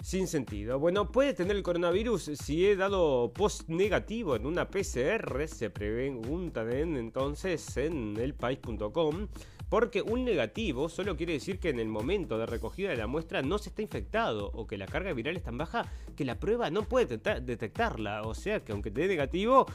[0.02, 0.78] sin sentido.
[0.78, 6.96] Bueno, puede tener el coronavirus si he dado post negativo en una PCR, se preguntan
[6.96, 9.28] entonces en elpaís.com.
[9.68, 13.42] Porque un negativo solo quiere decir que en el momento de recogida de la muestra
[13.42, 16.70] no se está infectado o que la carga viral es tan baja que la prueba
[16.70, 18.22] no puede detectarla.
[18.22, 19.66] O sea que aunque te dé negativo,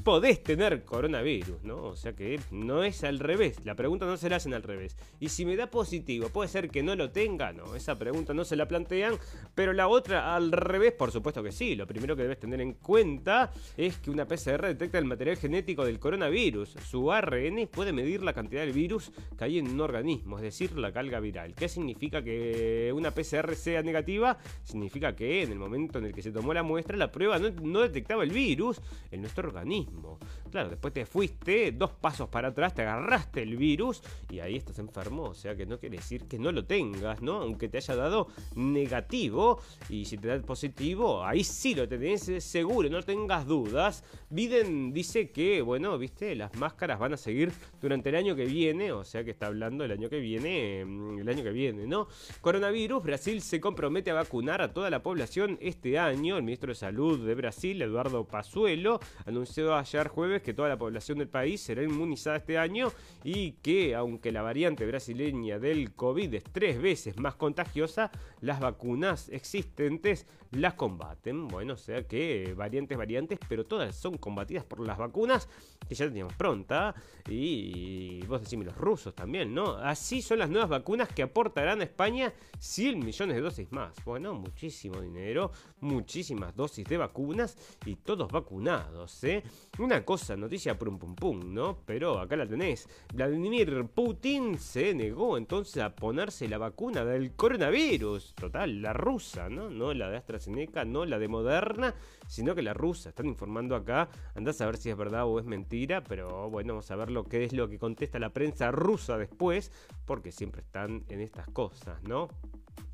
[0.00, 1.82] podés tener coronavirus, ¿no?
[1.82, 3.64] O sea que no es al revés.
[3.64, 4.96] La pregunta no se la hacen al revés.
[5.18, 7.74] Y si me da positivo, puede ser que no lo tenga, no.
[7.74, 9.14] Esa pregunta no se la plantean.
[9.54, 11.74] Pero la otra al revés, por supuesto que sí.
[11.74, 15.84] Lo primero que debes tener en cuenta es que una PCR detecta el material genético
[15.84, 16.76] del coronavirus.
[16.88, 20.76] Su ARN puede medir la cantidad del virus que hay en un organismo, es decir,
[20.76, 21.54] la carga viral.
[21.54, 24.36] ¿Qué significa que una PCR sea negativa?
[24.64, 27.80] Significa que en el momento en el que se tomó la muestra, la prueba no,
[27.80, 30.18] detectaba el virus en nuestro organismo.
[30.50, 34.78] Claro, después te fuiste dos pasos para atrás, te agarraste el virus y ahí estás
[34.78, 35.22] enfermo.
[35.22, 37.36] O sea que no quiere decir que no lo tengas, ¿no?
[37.36, 42.90] Aunque te haya dado negativo y si te da positivo, ahí sí lo tenés seguro,
[42.90, 44.04] no tengas dudas.
[44.28, 48.92] Biden dice que, bueno, viste, las máscaras van a seguir durante el año que viene,
[48.92, 52.08] o sea que está hablando el año que viene, mm, el año que viene, ¿no?
[52.40, 56.36] Coronavirus, Brasil se compromete a vacunar a toda la población este año.
[56.36, 61.18] El ministro de Salud de Brasil, Eduardo Pazuelo, anunció ayer jueves que toda la población
[61.18, 62.92] del país será inmunizada este año
[63.24, 69.28] y que aunque la variante brasileña del COVID es tres veces más contagiosa, las vacunas
[69.30, 71.48] existentes las combaten.
[71.48, 75.48] Bueno, o sea que variantes, variantes, pero todas son combatidas por las vacunas
[75.88, 76.94] que ya teníamos pronta.
[77.28, 79.76] Y vos decís, los rusos también, ¿no?
[79.76, 84.02] Así son las nuevas vacunas que aportarán a España 100 millones de dosis más.
[84.06, 87.54] Bueno, muchísimo dinero, muchísimas dosis de vacunas
[87.84, 89.42] y todos vacunados, ¿eh?
[89.78, 91.80] Una cosa, noticia pum pum pum, ¿no?
[91.84, 92.88] Pero acá la tenés.
[93.12, 98.34] Vladimir Putin se negó entonces a ponerse la vacuna del coronavirus.
[98.34, 99.68] Total, la rusa, ¿no?
[99.68, 101.94] No la de AstraZeneca, no la de Moderna,
[102.30, 103.08] sino que la rusa.
[103.08, 104.08] Están informando acá.
[104.34, 107.24] Andás a ver si es verdad o es mentira, pero bueno, vamos a ver lo
[107.30, 109.72] es lo que contesta la prensa rusa después,
[110.06, 112.28] porque siempre están en estas cosas, ¿no?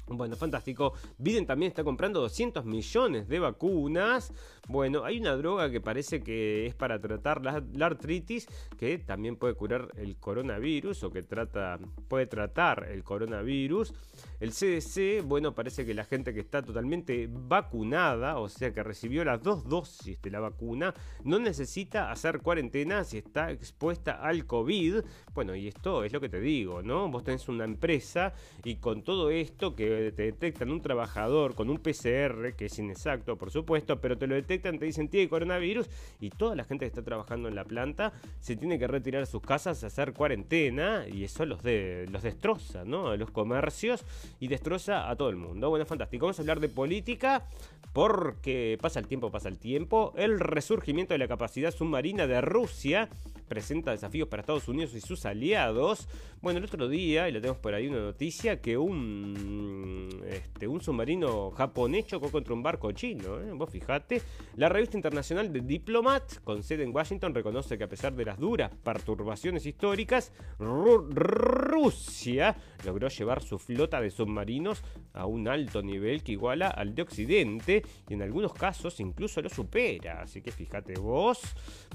[0.09, 0.93] Bueno, fantástico.
[1.19, 4.33] Biden también está comprando 200 millones de vacunas.
[4.69, 8.47] Bueno, hay una droga que parece que es para tratar la, artritis,
[8.79, 13.95] que también puede curar el coronavirus o que trata, puede tratar el coronavirus.
[14.39, 19.25] El CDC, bueno, parece que la gente que está totalmente vacunada, o sea que recibió
[19.25, 25.01] las dos dosis de la vacuna, no necesita hacer cuarentena si está expuesta al COVID.
[25.35, 27.09] Bueno, y esto es lo que te digo, ¿no?
[27.09, 31.79] Vos tenés una empresa y con todo esto que te detectan un trabajador con un
[31.79, 35.89] PCR, que es inexacto, por supuesto, pero te lo detectan, te dicen tiene coronavirus
[36.21, 39.27] y toda la gente que está trabajando en la planta se tiene que retirar a
[39.27, 43.09] sus casas a hacer cuarentena y eso los, de, los destroza, ¿no?
[43.09, 44.05] A los comercios
[44.41, 45.71] y destroza a todo el mundo.
[45.71, 46.27] Bueno, fantástico.
[46.27, 47.47] Vamos a hablar de política
[47.93, 50.13] porque pasa el tiempo, pasa el tiempo.
[50.17, 53.09] El resurgimiento de la capacidad submarina de Rusia
[53.49, 56.09] presenta desafíos para Estados Unidos y sus aliados.
[56.43, 59.86] Bueno, el otro día, y lo tenemos por ahí una noticia, que un,
[60.27, 63.41] este, un submarino japonés chocó contra un barco chino.
[63.41, 63.53] ¿eh?
[63.53, 64.23] Vos fijate.
[64.57, 68.39] La revista internacional de Diplomat, con sede en Washington, reconoce que a pesar de las
[68.39, 76.33] duras perturbaciones históricas, Rusia logró llevar su flota de submarinos a un alto nivel que
[76.33, 80.23] iguala al de Occidente y en algunos casos incluso lo supera.
[80.23, 81.41] Así que fíjate vos.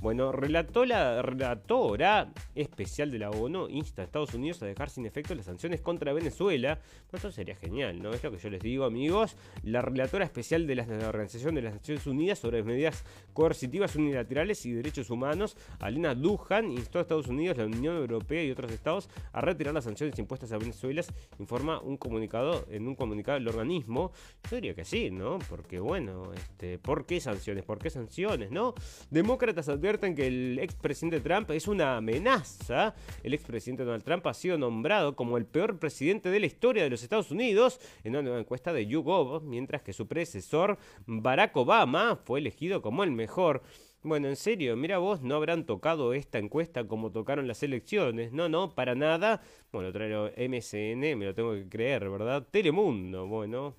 [0.02, 5.06] Bueno, relató la relatora especial de la ONU insta a Estados Unidos a dejar sin
[5.06, 6.80] efecto las sanciones contra Venezuela.
[7.12, 8.14] Eso sería genial ¿no?
[8.14, 9.36] Es lo que yo les digo, amigos.
[9.64, 14.72] La relatora especial de la Organización de las Naciones Unidas sobre medidas coercitivas unilaterales y
[14.72, 19.42] derechos humanos, Alina Duhan, instó a Estados Unidos, la Unión Europea y otros estados a
[19.42, 21.02] retirar las sanciones impuestas a Venezuela,
[21.40, 24.12] informa un comunicado, en un comunicado del organismo.
[24.50, 25.40] Yo diría que sí, ¿no?
[25.50, 27.64] Porque bueno, este, ¿por qué sanciones?
[27.64, 28.76] ¿Por qué sanciones, no?
[29.10, 32.94] Demócratas advierten que el expresidente Trump es una amenaza.
[33.24, 36.90] El expresidente Donald Trump ha sido nombrado como el peor presidente de la historia de
[36.90, 37.71] los Estados Unidos
[38.04, 43.04] en una nueva encuesta de YouGov, mientras que su predecesor Barack Obama fue elegido como
[43.04, 43.62] el mejor.
[44.04, 48.32] Bueno, en serio, mira vos, no habrán tocado esta encuesta como tocaron las elecciones.
[48.32, 49.42] No, no, para nada.
[49.72, 52.48] Bueno, traigo MCN, me lo tengo que creer, ¿verdad?
[52.50, 53.76] Telemundo, bueno.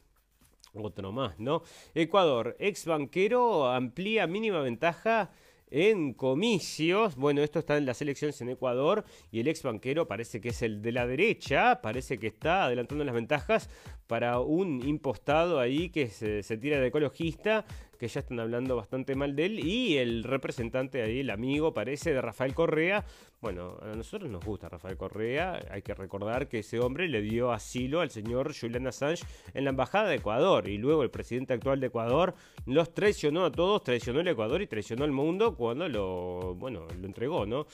[0.74, 1.62] Otro más, ¿no?
[1.94, 5.30] Ecuador, ex banquero amplía mínima ventaja
[5.72, 7.16] en comicios.
[7.16, 10.62] Bueno, esto está en las elecciones en Ecuador y el ex banquero parece que es
[10.62, 13.70] el de la derecha, parece que está adelantando las ventajas
[14.06, 17.64] para un impostado ahí que se, se tira de ecologista
[18.02, 22.12] que ya están hablando bastante mal de él, y el representante ahí, el amigo, parece,
[22.12, 23.04] de Rafael Correa.
[23.40, 27.52] Bueno, a nosotros nos gusta Rafael Correa, hay que recordar que ese hombre le dio
[27.52, 29.24] asilo al señor Julian Assange
[29.54, 32.34] en la Embajada de Ecuador, y luego el presidente actual de Ecuador
[32.66, 37.06] los traicionó a todos, traicionó el Ecuador y traicionó al mundo cuando lo, bueno, lo
[37.06, 37.68] entregó, ¿no?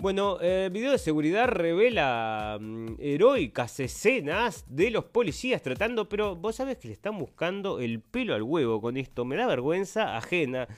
[0.00, 6.54] Bueno, eh, video de seguridad revela mm, heroicas escenas de los policías tratando, pero vos
[6.54, 10.68] sabés que le están buscando el pelo al huevo con esto, me da vergüenza ajena.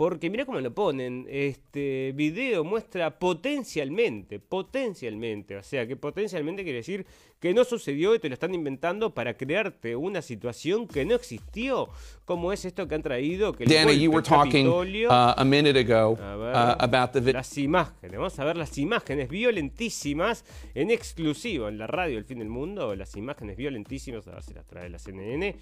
[0.00, 6.78] Porque mira cómo lo ponen, este video muestra potencialmente, potencialmente, o sea que potencialmente quiere
[6.78, 7.04] decir
[7.38, 11.90] que no sucedió y te lo están inventando para crearte una situación que no existió,
[12.24, 16.12] como es esto que han traído, que Danny, you were talking uh, a minute ago
[16.12, 21.86] uh, about the las imágenes, vamos a ver las imágenes violentísimas en exclusivo en la
[21.86, 25.56] radio El Fin del Mundo, las imágenes violentísimas, a ver si las trae la CNN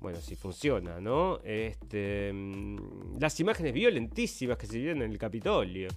[0.00, 1.40] bueno, si funciona, ¿no?
[1.44, 5.88] Este, mm, las imágenes violentísimas que se vieron en el Capitolio.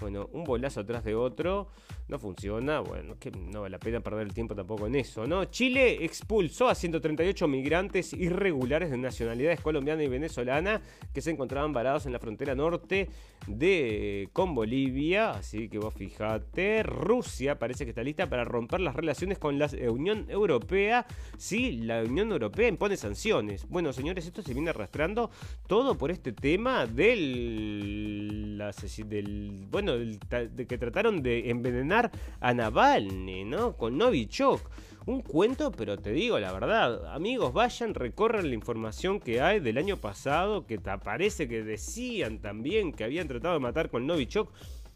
[0.00, 1.68] Bueno, un bolazo atrás de otro
[2.08, 2.80] no funciona.
[2.80, 5.44] Bueno, que no vale la pena perder el tiempo tampoco en eso, ¿no?
[5.46, 10.80] Chile expulsó a 138 migrantes irregulares de nacionalidades colombiana y venezolana
[11.12, 13.08] que se encontraban varados en la frontera norte
[13.46, 15.30] de con Bolivia.
[15.30, 19.68] Así que vos fijate, Rusia parece que está lista para romper las relaciones con la
[19.90, 23.68] Unión Europea si la Unión Europea impone sanciones.
[23.68, 25.30] Bueno, señores, esto se viene arrastrando
[25.66, 28.62] todo por este tema del,
[29.06, 32.10] del bueno, de que trataron de envenenar
[32.40, 33.76] a Navalny, ¿no?
[33.76, 34.60] Con Novichok.
[35.06, 39.78] Un cuento, pero te digo la verdad, amigos, vayan, recorran la información que hay del
[39.78, 44.52] año pasado, que te parece que decían también que habían tratado de matar con Novichok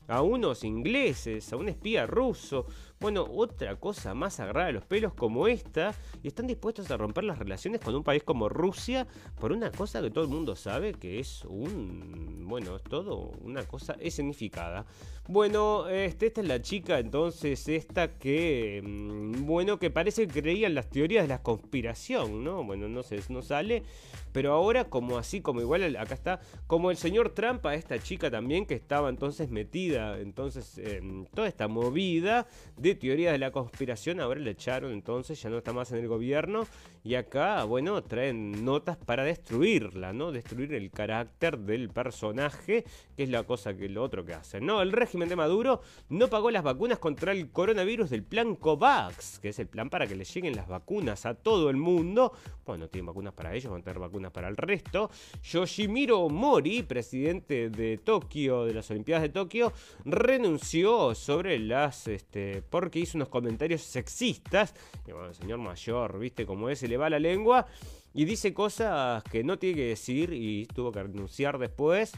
[0.08, 2.66] a unos ingleses, a un espía ruso.
[3.02, 5.92] Bueno, otra cosa más sagrada de los pelos como esta,
[6.22, 9.08] y están dispuestos a romper las relaciones con un país como Rusia
[9.40, 13.64] por una cosa que todo el mundo sabe que es un, bueno, es todo una
[13.64, 14.86] cosa escenificada.
[15.28, 20.66] Bueno, este, esta es la chica entonces, esta que, mm, bueno, que parece que creía
[20.66, 22.64] en las teorías de la conspiración, ¿no?
[22.64, 23.84] Bueno, no sé, no sale,
[24.32, 28.32] pero ahora como así, como igual acá está, como el señor Trump a esta chica
[28.32, 34.18] también que estaba entonces metida, entonces, en toda esta movida de teoría de la conspiración,
[34.18, 36.66] ahora le echaron entonces, ya no está más en el gobierno.
[37.04, 40.30] Y acá, bueno, traen notas para destruirla, ¿no?
[40.30, 42.84] Destruir el carácter del personaje,
[43.16, 44.80] que es la cosa que lo otro que hacen, ¿no?
[44.82, 49.50] El régimen de Maduro no pagó las vacunas contra el coronavirus del plan COVAX, que
[49.50, 52.32] es el plan para que le lleguen las vacunas a todo el mundo.
[52.64, 55.10] Bueno, tienen vacunas para ellos, van a tener vacunas para el resto.
[55.42, 59.72] Yoshimiro Mori, presidente de Tokio, de las Olimpiadas de Tokio,
[60.04, 64.74] renunció sobre las, este, porque hizo unos comentarios sexistas.
[65.06, 67.66] Y bueno, el señor mayor, viste cómo es, se le va la lengua
[68.14, 72.12] y dice cosas que no tiene que decir y tuvo que renunciar después.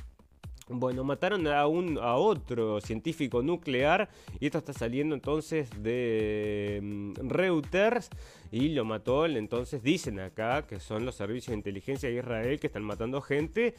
[0.68, 4.08] Bueno, mataron a, un, a otro científico nuclear
[4.40, 8.08] y esto está saliendo entonces de mm, Reuters
[8.50, 12.68] y lo mató, entonces dicen acá que son los servicios de inteligencia de Israel que
[12.68, 13.74] están matando gente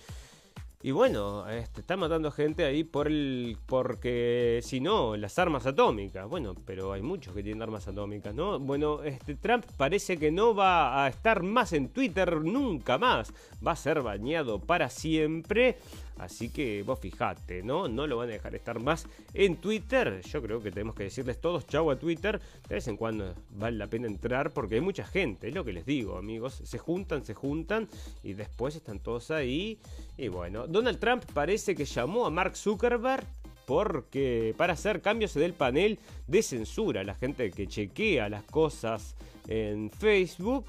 [0.85, 6.29] y bueno, este, está matando gente ahí por el, porque si no, las armas atómicas.
[6.29, 8.59] Bueno, pero hay muchos que tienen armas atómicas, ¿no?
[8.59, 13.33] Bueno, este, Trump parece que no va a estar más en Twitter nunca más.
[13.65, 15.79] Va a ser bañado para siempre.
[16.17, 17.87] Así que vos fijate, ¿no?
[17.87, 20.21] No lo van a dejar estar más en Twitter.
[20.21, 22.39] Yo creo que tenemos que decirles todos chau a Twitter.
[22.67, 25.73] De vez en cuando vale la pena entrar porque hay mucha gente, es lo que
[25.73, 26.61] les digo, amigos.
[26.63, 27.87] Se juntan, se juntan
[28.23, 29.77] y después están todos ahí.
[30.17, 33.25] Y bueno, Donald Trump parece que llamó a Mark Zuckerberg
[33.65, 39.15] porque para hacer cambios en el panel de censura, la gente que chequea las cosas
[39.47, 40.65] en Facebook.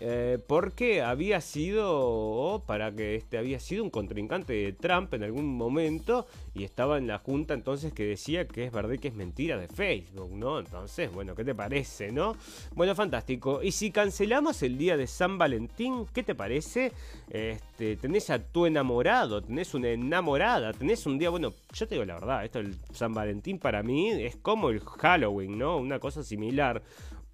[0.00, 5.56] Eh, porque había sido, para que este había sido un contrincante de Trump en algún
[5.56, 9.56] momento y estaba en la junta entonces que decía que es verdad que es mentira
[9.56, 10.60] de Facebook, ¿no?
[10.60, 12.36] Entonces, bueno, ¿qué te parece, no?
[12.74, 13.60] Bueno, fantástico.
[13.62, 16.92] Y si cancelamos el día de San Valentín, ¿qué te parece?
[17.28, 22.04] Este, tenés a tu enamorado, tenés una enamorada, tenés un día, bueno, yo te digo
[22.04, 25.76] la verdad, esto del San Valentín para mí es como el Halloween, ¿no?
[25.76, 26.82] Una cosa similar.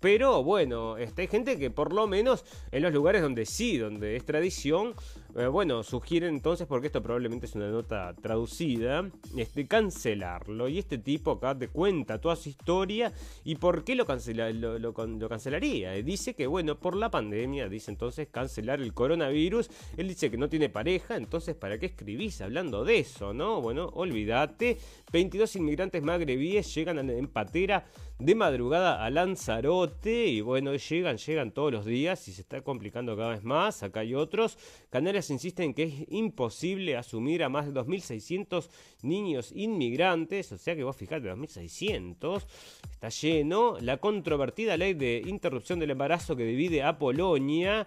[0.05, 4.17] Pero bueno, este, hay gente que por lo menos en los lugares donde sí, donde
[4.17, 4.95] es tradición,
[5.35, 10.69] eh, bueno, sugiere entonces, porque esto probablemente es una nota traducida, este, cancelarlo.
[10.69, 14.93] Y este tipo acá te cuenta toda su historia y por qué lo, cancela, lo,
[14.93, 15.93] cancelaría.
[15.93, 19.71] Dice que, bueno, por la pandemia, dice entonces cancelar el coronavirus.
[19.97, 23.63] Él dice que no tiene pareja, entonces ¿para qué escribís hablando de eso, no?
[23.63, 24.77] Bueno, olvídate.
[25.11, 27.87] 22 inmigrantes magrebíes llegan en patera
[28.19, 33.17] de madrugada a Lanzarote y bueno, llegan, llegan todos los días y se está complicando
[33.17, 33.83] cada vez más.
[33.83, 34.57] Acá hay otros.
[34.89, 38.69] Canarias insisten en que es imposible asumir a más de 2.600
[39.03, 42.45] niños inmigrantes, o sea que vos fijate, 2.600,
[42.91, 43.77] está lleno.
[43.81, 47.87] La controvertida ley de interrupción del embarazo que divide a Polonia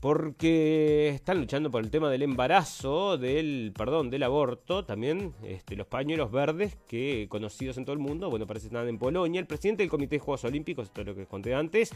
[0.00, 5.86] porque están luchando por el tema del embarazo, del, perdón, del aborto, también este, los
[5.86, 9.40] pañuelos verdes que conocidos en todo el mundo, bueno, parece que en Polonia.
[9.40, 11.92] El presidente del Comité de Juegos Olímpicos, esto es lo que conté antes,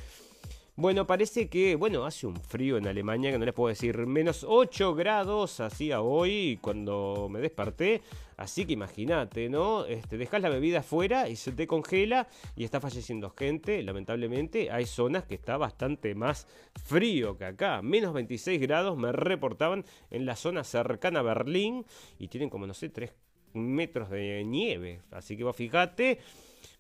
[0.81, 4.47] bueno, parece que, bueno, hace un frío en Alemania que no les puedo decir, menos
[4.49, 8.01] 8 grados hacía hoy cuando me desperté.
[8.39, 9.85] Así que imagínate, ¿no?
[9.85, 14.70] Este, dejas la bebida afuera y se te congela y está falleciendo gente, lamentablemente.
[14.70, 16.47] Hay zonas que está bastante más
[16.87, 17.83] frío que acá.
[17.83, 21.85] Menos 26 grados me reportaban en la zona cercana a Berlín
[22.18, 23.12] y tienen como, no sé, 3
[23.53, 25.03] metros de nieve.
[25.11, 26.20] Así que vos fijate.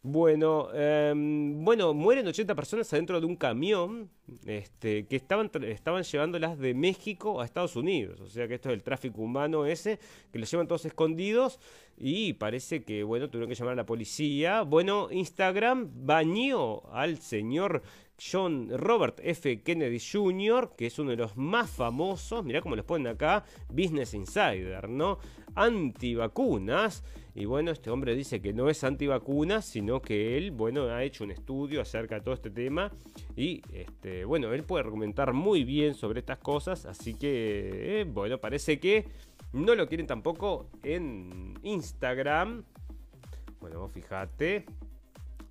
[0.02, 4.08] Bueno, em, bueno, mueren 80 personas adentro de un camión
[4.46, 8.18] este, que estaban, estaban llevándolas de México a Estados Unidos.
[8.22, 9.98] O sea que esto es el tráfico humano ese,
[10.32, 11.60] que los llevan todos escondidos
[11.98, 14.62] y parece que, bueno, tuvieron que llamar a la policía.
[14.62, 17.82] Bueno, Instagram bañó al señor
[18.18, 19.62] John Robert F.
[19.62, 24.14] Kennedy Jr., que es uno de los más famosos, mirá cómo los ponen acá, Business
[24.14, 25.18] Insider, ¿no?
[25.54, 27.04] Antivacunas.
[27.34, 31.24] Y bueno, este hombre dice que no es antivacunas, sino que él, bueno, ha hecho
[31.24, 32.92] un estudio acerca de todo este tema.
[33.36, 36.86] Y, este, bueno, él puede argumentar muy bien sobre estas cosas.
[36.86, 39.06] Así que, eh, bueno, parece que
[39.52, 42.64] no lo quieren tampoco en Instagram.
[43.60, 44.66] Bueno, fíjate.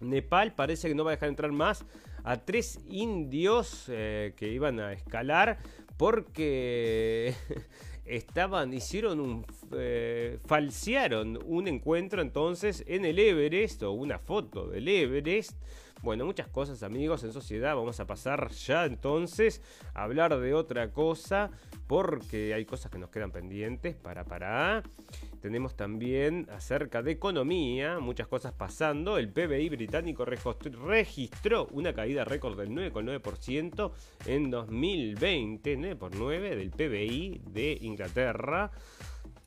[0.01, 1.85] Nepal parece que no va a dejar entrar más
[2.23, 5.57] a tres indios eh, que iban a escalar
[5.97, 7.35] porque
[8.09, 14.87] estaban, hicieron un, eh, falsearon un encuentro entonces en el Everest o una foto del
[14.87, 15.53] Everest
[16.01, 17.75] bueno, muchas cosas amigos en sociedad.
[17.75, 19.61] Vamos a pasar ya entonces
[19.93, 21.51] a hablar de otra cosa
[21.87, 24.83] porque hay cosas que nos quedan pendientes para para.
[25.41, 29.17] Tenemos también acerca de economía, muchas cosas pasando.
[29.17, 33.91] El PBI británico registró una caída récord del 9,9%
[34.25, 38.71] en 2020, 9 por 9 del PBI de Inglaterra.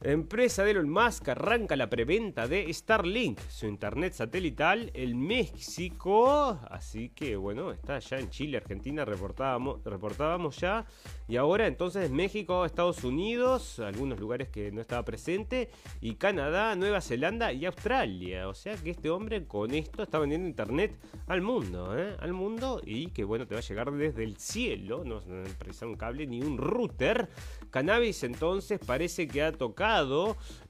[0.05, 6.59] Empresa de Elon Musk arranca la preventa de Starlink, su internet satelital, en México.
[6.69, 10.87] Así que bueno, está ya en Chile, Argentina, reportábamos, reportábamos ya.
[11.29, 17.01] Y ahora entonces México, Estados Unidos, algunos lugares que no estaba presente, y Canadá, Nueva
[17.01, 18.49] Zelanda y Australia.
[18.49, 20.99] O sea que este hombre con esto está vendiendo internet
[21.29, 22.17] al mundo, ¿eh?
[22.19, 25.21] al mundo, y que bueno, te va a llegar desde el cielo, no
[25.61, 27.29] precisar un cable ni un router.
[27.71, 29.92] Cannabis entonces parece que ha tocado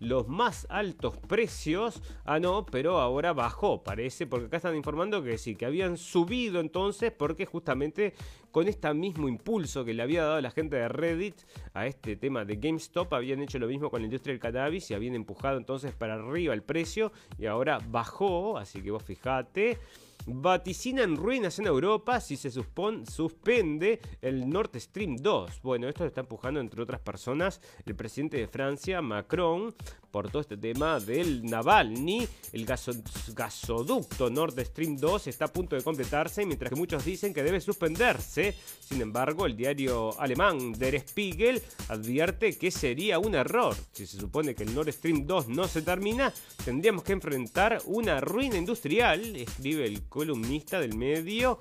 [0.01, 2.03] los más altos precios.
[2.25, 6.61] Ah, no, pero ahora bajó, parece, porque acá están informando que sí, que habían subido
[6.61, 8.15] entonces, porque justamente
[8.51, 11.37] con este mismo impulso que le había dado la gente de Reddit
[11.73, 14.95] a este tema de GameStop, habían hecho lo mismo con la industria del cannabis y
[14.95, 19.79] habían empujado entonces para arriba el precio y ahora bajó, así que vos fijate
[20.27, 25.63] en ruinas en Europa si se suspende el Nord Stream 2.
[25.63, 29.75] Bueno, esto lo está empujando entre otras personas el presidente de Francia, Macron,
[30.11, 32.29] por todo este tema del Navalny.
[32.53, 37.43] El gasoducto Nord Stream 2 está a punto de completarse, mientras que muchos dicen que
[37.43, 38.55] debe suspenderse.
[38.81, 43.75] Sin embargo, el diario alemán Der Spiegel advierte que sería un error.
[43.93, 46.33] Si se supone que el Nord Stream 2 no se termina,
[46.65, 51.59] tendríamos que enfrentar una ruina industrial, escribe el columnista del medio,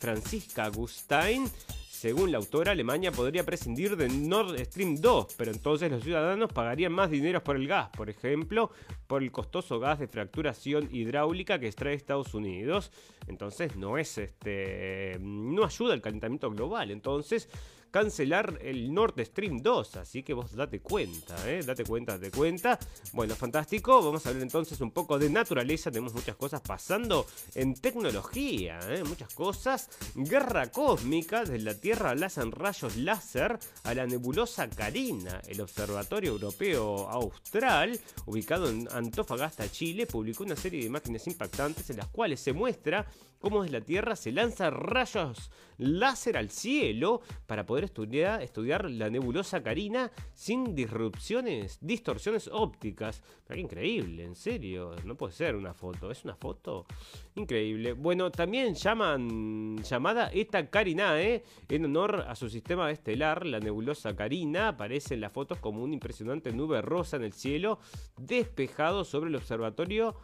[0.00, 1.44] Francisca Agustain
[1.88, 6.90] Según la autora, Alemania podría prescindir de Nord Stream 2, pero entonces los ciudadanos pagarían
[6.92, 8.72] más dinero por el gas, por ejemplo,
[9.06, 12.90] por el costoso gas de fracturación hidráulica que extrae Estados Unidos.
[13.28, 16.90] Entonces no es este no ayuda al calentamiento global.
[16.90, 17.48] Entonces
[17.92, 19.96] cancelar el Nord Stream 2.
[19.96, 21.62] Así que vos date cuenta, ¿eh?
[21.64, 22.78] Date cuenta, date cuenta.
[23.12, 24.02] Bueno, fantástico.
[24.02, 25.92] Vamos a hablar entonces un poco de naturaleza.
[25.92, 29.04] Tenemos muchas cosas pasando en tecnología, ¿eh?
[29.04, 29.90] Muchas cosas.
[30.16, 31.44] Guerra cósmica.
[31.44, 35.40] Desde la Tierra lanzan rayos láser a la nebulosa Carina.
[35.46, 41.98] El Observatorio Europeo Austral, ubicado en Antofagasta, Chile, publicó una serie de imágenes impactantes en
[41.98, 43.06] las cuales se muestra
[43.42, 45.50] cómo desde la Tierra se lanza rayos
[45.82, 53.22] láser al cielo para poder estudiar, la nebulosa Carina sin disrupciones, distorsiones ópticas.
[53.48, 56.86] qué increíble, en serio, no puede ser una foto, es una foto
[57.34, 57.92] increíble.
[57.94, 64.68] Bueno, también llaman llamada Eta Carinae en honor a su sistema estelar, la nebulosa Carina.
[64.68, 67.80] Aparece en las fotos como una impresionante nube rosa en el cielo,
[68.16, 70.14] despejado sobre el observatorio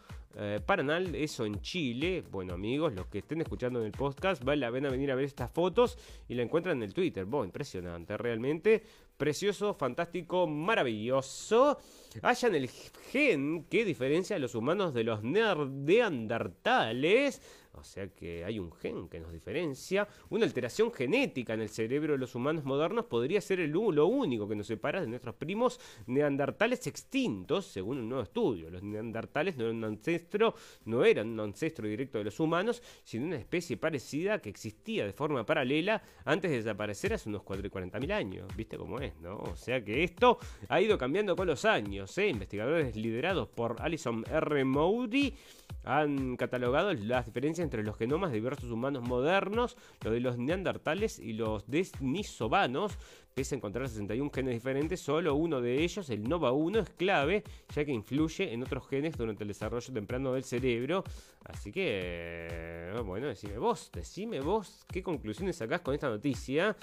[0.41, 2.22] eh, Paranal, eso en Chile.
[2.30, 5.24] Bueno, amigos, los que estén escuchando en el podcast, vale la pena venir a ver
[5.24, 7.26] estas fotos y la encuentran en el Twitter.
[7.26, 8.80] Impresionante, realmente.
[9.16, 11.80] Precioso, fantástico, maravilloso.
[12.22, 17.43] Hayan el gen que diferencia a los humanos de los neandertales
[17.78, 20.06] o sea que hay un gen que nos diferencia.
[20.30, 24.48] Una alteración genética en el cerebro de los humanos modernos podría ser el, lo único
[24.48, 28.70] que nos separa de nuestros primos neandertales extintos, según un nuevo estudio.
[28.70, 30.54] Los neandertales no eran un ancestro,
[30.84, 35.12] no eran un ancestro directo de los humanos, sino una especie parecida que existía de
[35.12, 38.48] forma paralela antes de desaparecer hace unos 40.000 años.
[38.56, 39.36] ¿Viste cómo es, no?
[39.38, 42.16] O sea que esto ha ido cambiando con los años.
[42.18, 42.28] ¿eh?
[42.28, 44.64] Investigadores liderados por Alison R.
[44.64, 45.34] Moody
[45.84, 51.18] han catalogado las diferencias entre los genomas de diversos humanos modernos, los de los neandertales
[51.18, 52.96] y los denisovanos.
[53.34, 57.84] Pese a encontrar 61 genes diferentes, solo uno de ellos, el NOVA1, es clave, ya
[57.84, 61.04] que influye en otros genes durante el desarrollo temprano del cerebro.
[61.44, 66.74] Así que, bueno, decime vos, decime vos qué conclusiones sacás con esta noticia.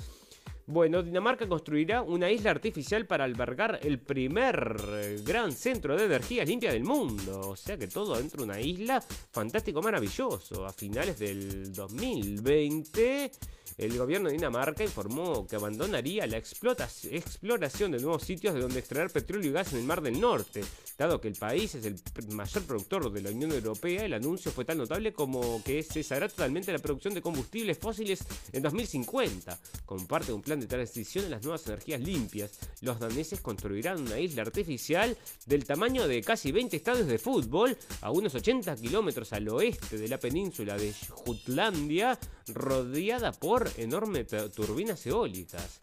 [0.67, 6.43] Bueno, Dinamarca construirá una isla artificial para albergar el primer eh, gran centro de energía
[6.43, 7.49] limpia del mundo.
[7.49, 10.65] O sea que todo dentro de una isla fantástico, maravilloso.
[10.65, 13.31] A finales del 2020
[13.77, 19.09] el gobierno de Dinamarca informó que abandonaría la exploración de nuevos sitios de donde extraer
[19.09, 20.63] petróleo y gas en el Mar del Norte.
[20.97, 21.99] Dado que el país es el
[22.33, 26.71] mayor productor de la Unión Europea, el anuncio fue tan notable como que cesará totalmente
[26.71, 29.59] la producción de combustibles fósiles en 2050.
[29.85, 32.51] Como parte de un plan de transición a las nuevas energías limpias,
[32.81, 38.11] los daneses construirán una isla artificial del tamaño de casi 20 estadios de fútbol a
[38.11, 45.79] unos 80 kilómetros al oeste de la península de Jutlandia, rodeada por enormes turbinas eólicas.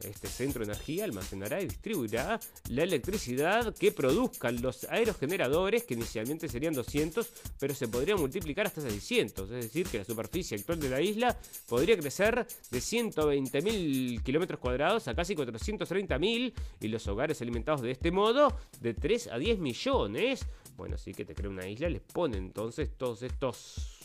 [0.00, 2.38] Este centro de energía almacenará y distribuirá
[2.68, 7.26] la electricidad que produzcan los aerogeneradores, que inicialmente serían 200,
[7.58, 9.50] pero se podría multiplicar hasta 600.
[9.50, 11.36] Es decir, que la superficie actual de la isla
[11.66, 18.10] podría crecer de 120.000 kilómetros cuadrados a casi 430.000 y los hogares alimentados de este
[18.10, 20.46] modo de 3 a 10 millones.
[20.76, 23.96] Bueno, sí que te crea una isla, les pone entonces todos estos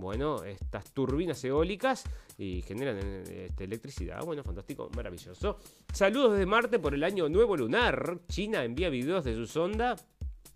[0.00, 2.04] bueno, estas turbinas eólicas
[2.36, 4.24] y generan eh, este, electricidad.
[4.24, 5.58] Bueno, fantástico, maravilloso.
[5.92, 8.20] Saludos desde Marte por el año nuevo lunar.
[8.28, 9.96] China envía videos de su sonda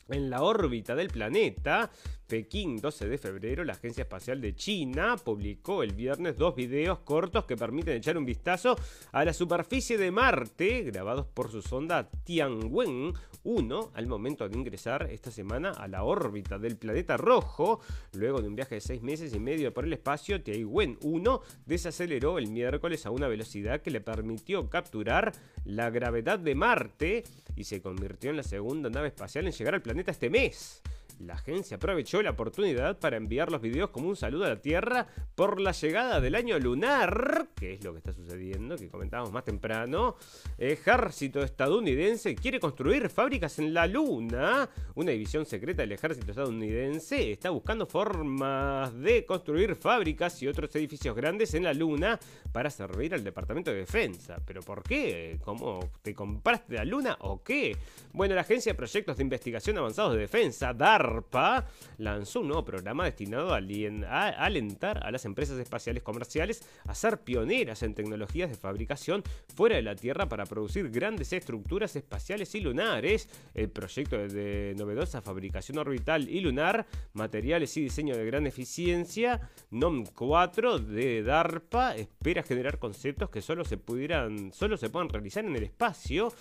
[0.09, 1.91] en la órbita del planeta.
[2.27, 7.45] Pekín, 12 de febrero, la Agencia Espacial de China publicó el viernes dos videos cortos
[7.45, 8.77] que permiten echar un vistazo
[9.13, 13.13] a la superficie de Marte, grabados por su sonda Tianwen
[13.45, 17.81] 1 al momento de ingresar esta semana a la órbita del planeta rojo.
[18.13, 22.39] Luego de un viaje de seis meses y medio por el espacio, Tianwen 1 desaceleró
[22.39, 25.33] el miércoles a una velocidad que le permitió capturar
[25.65, 27.25] la gravedad de Marte
[27.57, 30.83] y se convirtió en la segunda nave espacial en llegar al planeta este mes.
[31.21, 35.07] La agencia aprovechó la oportunidad para enviar los videos como un saludo a la Tierra
[35.35, 39.45] por la llegada del año lunar, que es lo que está sucediendo, que comentábamos más
[39.45, 40.17] temprano.
[40.59, 44.69] Ejército estadounidense quiere construir fábricas en la Luna.
[44.95, 51.15] Una división secreta del ejército estadounidense está buscando formas de construir fábricas y otros edificios
[51.15, 52.19] grandes en la Luna
[52.53, 54.37] para servir al Departamento de Defensa.
[54.45, 55.39] ¿Pero por qué?
[55.45, 57.77] ¿Cómo te compraste la Luna o qué?
[58.13, 61.67] Bueno, la Agencia de Proyectos de Investigación Avanzados de Defensa, DAR, DARPA
[61.99, 67.83] lanzó un nuevo programa destinado a, alentar a las empresas espaciales comerciales a ser pioneras
[67.83, 69.23] en tecnologías de fabricación
[69.55, 73.29] fuera de la Tierra para producir grandes estructuras espaciales y lunares.
[73.55, 79.41] El proyecto de novedosa fabricación orbital y lunar, materiales y diseño de gran eficiencia,
[79.71, 85.45] NOM 4 de DARPA, espera generar conceptos que solo se pudieran, solo se puedan realizar
[85.45, 86.33] en el espacio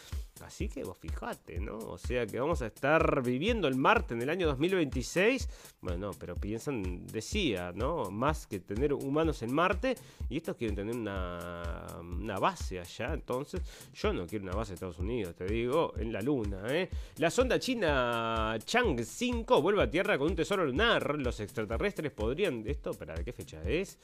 [0.43, 1.77] Así que vos fijate, ¿no?
[1.77, 5.49] O sea que vamos a estar viviendo el Marte en el año 2026.
[5.81, 8.11] Bueno, pero piensan, decía, ¿no?
[8.11, 9.95] Más que tener humanos en Marte.
[10.29, 13.13] Y estos quieren tener una, una base allá.
[13.13, 13.61] Entonces,
[13.93, 16.89] yo no quiero una base de Estados Unidos, te digo, en la Luna, ¿eh?
[17.17, 21.17] La sonda china Chang 5 vuelve a Tierra con un tesoro lunar.
[21.19, 22.63] Los extraterrestres podrían...
[22.65, 23.97] ¿Esto para qué fecha es?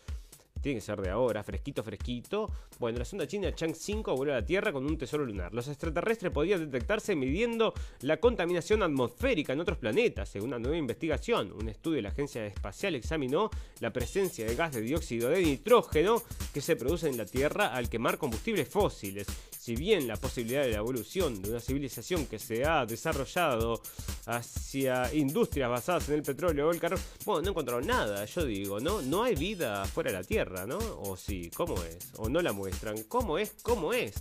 [0.61, 2.51] Tiene que ser de ahora, fresquito, fresquito.
[2.79, 5.53] Bueno, la sonda china Chang 5 vuelve a la Tierra con un tesoro lunar.
[5.53, 10.29] Los extraterrestres podían detectarse midiendo la contaminación atmosférica en otros planetas.
[10.29, 13.49] Según una nueva investigación, un estudio de la Agencia Espacial examinó
[13.79, 16.21] la presencia de gas de dióxido de nitrógeno
[16.53, 19.27] que se produce en la Tierra al quemar combustibles fósiles
[19.67, 23.81] si bien la posibilidad de la evolución de una civilización que se ha desarrollado
[24.25, 28.79] hacia industrias basadas en el petróleo o el carbón, bueno, no encontraron nada, yo digo,
[28.79, 29.01] ¿no?
[29.01, 30.77] No hay vida fuera de la Tierra, ¿no?
[30.77, 31.97] O sí, ¿cómo es?
[32.15, 33.55] O no la muestran, ¿cómo es?
[33.61, 34.13] ¿Cómo es?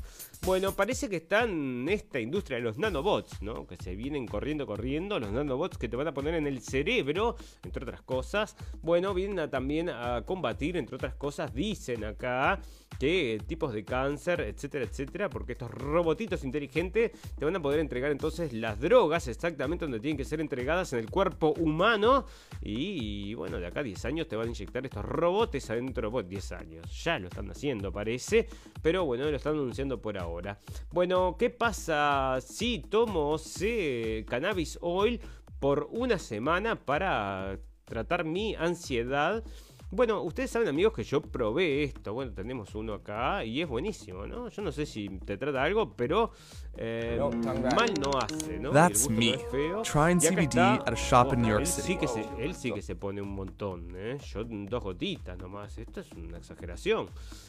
[0.43, 3.67] Bueno, parece que está en esta industria de los nanobots, ¿no?
[3.67, 7.37] Que se vienen corriendo, corriendo, los nanobots que te van a poner en el cerebro,
[7.65, 8.57] entre otras cosas.
[8.81, 12.61] Bueno, vienen también a combatir, entre otras cosas, dicen acá,
[13.01, 18.13] que tipos de cáncer, etcétera, etcétera, porque estos robotitos inteligentes te van a poder entregar
[18.13, 22.27] entonces las drogas exactamente donde tienen que ser entregadas en el cuerpo humano.
[22.63, 26.29] Y, bueno, de acá a 10 años te van a inyectar estos robots adentro, bueno,
[26.29, 28.47] 10 años, ya lo están haciendo parece,
[28.83, 30.26] pero bueno, lo están anunciando por ahora.
[30.93, 33.37] Bueno, ¿qué pasa si tomo
[34.27, 35.21] cannabis oil
[35.61, 39.45] por una semana para tratar mi ansiedad?
[39.89, 42.13] Bueno, ustedes saben, amigos, que yo probé esto.
[42.13, 44.49] Bueno, tenemos uno acá y es buenísimo, ¿no?
[44.49, 46.33] Yo no sé si te trata algo, pero
[46.77, 48.73] eh, mal no hace, ¿no?
[48.73, 49.39] That's me.
[49.85, 51.87] Trying CBD at a shop in New York él City.
[51.87, 54.19] Sí que se, él sí que se pone un montón, ¿eh?
[54.33, 55.79] Yo dos gotitas nomás.
[55.79, 57.07] Esto es una exageración.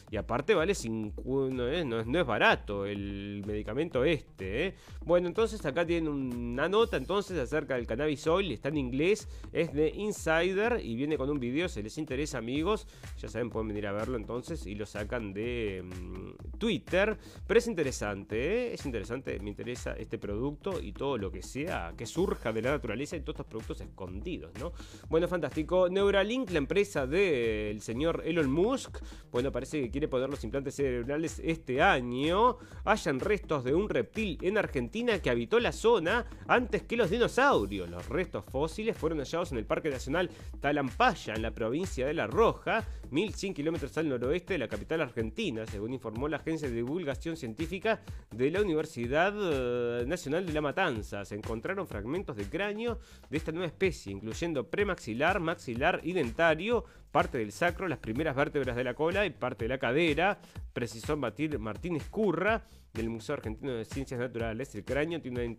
[0.08, 4.74] Y aparte vale 5, no, es, no, es barato el medicamento este, ¿eh?
[5.04, 8.52] Bueno, entonces acá tienen una nota entonces acerca del cannabis oil.
[8.52, 12.86] Está en inglés, es de Insider y viene con un video, se les interesa amigos,
[13.18, 17.16] ya saben, pueden venir a verlo entonces y lo sacan de mm, Twitter.
[17.46, 18.74] Pero es interesante, ¿eh?
[18.74, 22.70] es interesante, me interesa este producto y todo lo que sea que surja de la
[22.70, 24.72] naturaleza y todos estos productos escondidos, ¿no?
[25.08, 25.88] Bueno, fantástico.
[25.88, 28.98] Neuralink, la empresa del señor Elon Musk,
[29.30, 32.58] bueno, parece que quiere poner los implantes cerebrales este año.
[32.84, 37.88] Hayan restos de un reptil en Argentina que habitó la zona antes que los dinosaurios.
[37.88, 40.30] Los restos fósiles fueron hallados en el Parque Nacional
[40.60, 45.94] Talampaya, en la provincia de Roja, 1100 kilómetros al noroeste de la capital argentina, según
[45.94, 48.00] informó la Agencia de Divulgación Científica
[48.30, 51.24] de la Universidad eh, Nacional de La Matanza.
[51.24, 52.98] Se encontraron fragmentos de cráneo
[53.30, 58.76] de esta nueva especie, incluyendo premaxilar, maxilar y dentario, parte del sacro, las primeras vértebras
[58.76, 60.38] de la cola y parte de la cadera,
[60.72, 64.74] precisó Martínez Curra del Museo Argentino de Ciencias Naturales.
[64.74, 65.56] El cráneo tiene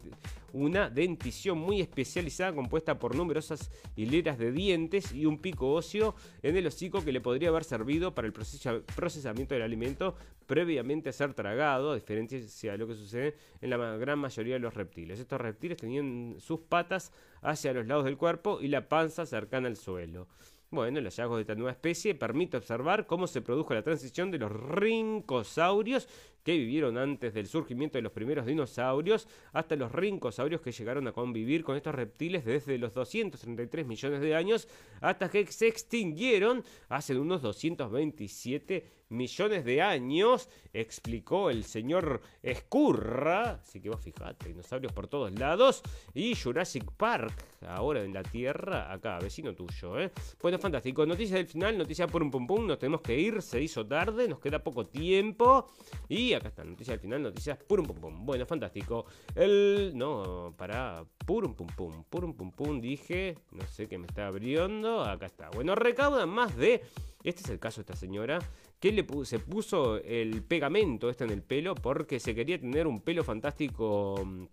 [0.54, 6.58] una dentición muy especializada compuesta por numerosas hileras de dientes y un pico óseo en
[6.58, 10.16] el hocico que le podría haber servido para el procesamiento del alimento
[10.46, 14.60] previamente a ser tragado, a diferencia de lo que sucede en la gran mayoría de
[14.60, 15.20] los reptiles.
[15.20, 19.78] Estos reptiles tenían sus patas hacia los lados del cuerpo y la panza cercana al
[19.78, 20.28] suelo.
[20.72, 24.38] Bueno, el hallazgo de esta nueva especie permite observar cómo se produjo la transición de
[24.38, 26.08] los rincosaurios
[26.44, 31.12] que vivieron antes del surgimiento de los primeros dinosaurios hasta los rincosaurios que llegaron a
[31.12, 34.68] convivir con estos reptiles desde los 233 millones de años
[35.02, 43.60] hasta que se extinguieron hace unos 227 millones de años, explicó el señor Escurra.
[43.62, 45.82] Así que vos fijate, dinosaurios por todos lados.
[46.14, 47.34] Y Jurassic Park,
[47.68, 50.12] ahora en la Tierra, acá, vecino tuyo, ¿eh?
[50.42, 51.06] Bueno, fantástico.
[51.06, 52.66] Noticias del final, noticia por un pum pum.
[52.66, 55.68] Nos tenemos que ir, se hizo tarde, nos queda poco tiempo.
[56.08, 58.26] Y acá está, noticia del final, noticias por un pum pum.
[58.26, 59.06] Bueno, fantástico.
[59.36, 59.94] El.
[59.96, 61.04] No, para.
[61.26, 62.04] Purum pum pum.
[62.10, 63.38] Purum pum pum, dije.
[63.52, 65.04] No sé qué me está abriendo.
[65.04, 65.50] Acá está.
[65.50, 66.82] Bueno, recaudan más de.
[67.24, 68.40] Este es el caso de esta señora
[68.80, 73.02] que le se puso el pegamento este en el pelo porque se quería tener un
[73.02, 74.46] pelo fantástico mm,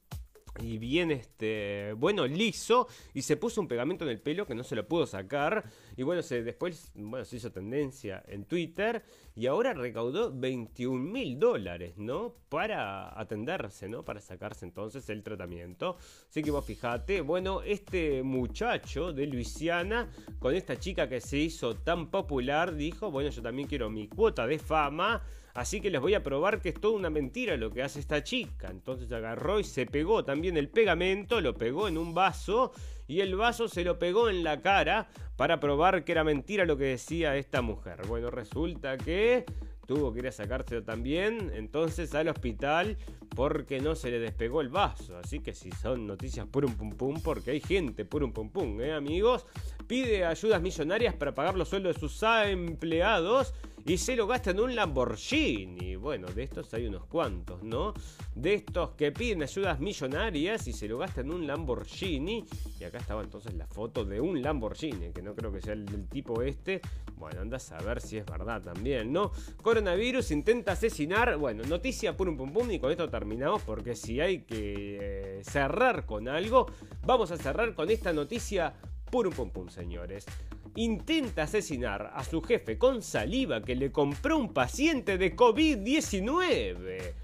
[0.60, 4.64] y bien este bueno liso y se puso un pegamento en el pelo que no
[4.64, 5.64] se lo pudo sacar
[5.96, 9.04] y bueno se después bueno se hizo tendencia en Twitter
[9.34, 15.96] y ahora recaudó 21 mil dólares no para atenderse no para sacarse entonces el tratamiento.
[16.28, 21.76] Así que vos fijate bueno este muchacho de Luisiana con esta chica que se hizo
[21.76, 25.22] tan popular dijo bueno yo también quiero mi cuota de fama
[25.56, 28.22] Así que les voy a probar que es toda una mentira lo que hace esta
[28.22, 28.68] chica.
[28.70, 32.72] Entonces agarró y se pegó también el pegamento, lo pegó en un vaso
[33.08, 36.76] y el vaso se lo pegó en la cara para probar que era mentira lo
[36.76, 38.02] que decía esta mujer.
[38.06, 39.46] Bueno, resulta que
[39.86, 42.98] tuvo que ir a sacárselo también, entonces al hospital
[43.34, 45.16] porque no se le despegó el vaso.
[45.16, 48.50] Así que si son noticias por un pum pum, porque hay gente por un pum
[48.50, 49.46] pum, ¿eh, amigos?
[49.86, 53.54] Pide ayudas millonarias para pagar los sueldos de sus empleados
[53.86, 55.94] y se lo gasta en un Lamborghini.
[55.94, 57.94] Bueno, de estos hay unos cuantos, ¿no?
[58.34, 62.44] De estos que piden ayudas millonarias y se lo gastan en un Lamborghini.
[62.80, 65.86] Y acá estaba entonces la foto de un Lamborghini, que no creo que sea el
[65.86, 66.80] del tipo este.
[67.14, 69.30] Bueno, andas a ver si es verdad también, ¿no?
[69.62, 71.36] Coronavirus intenta asesinar.
[71.36, 76.06] Bueno, noticia un pum pum y con esto terminamos porque si hay que eh, cerrar
[76.06, 76.66] con algo,
[77.06, 78.74] vamos a cerrar con esta noticia
[79.16, 80.26] por un pum pum, señores
[80.74, 87.14] intenta asesinar a su jefe con saliva que le compró un paciente de COVID-19.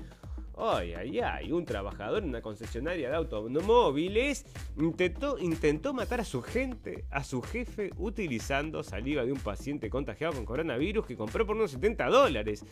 [0.57, 4.47] Ay, ay, ay, un trabajador en una concesionaria de automóviles
[4.78, 10.32] intentó, intentó matar a su gente, a su jefe, utilizando saliva de un paciente contagiado
[10.32, 12.64] con coronavirus que compró por unos 70 dólares.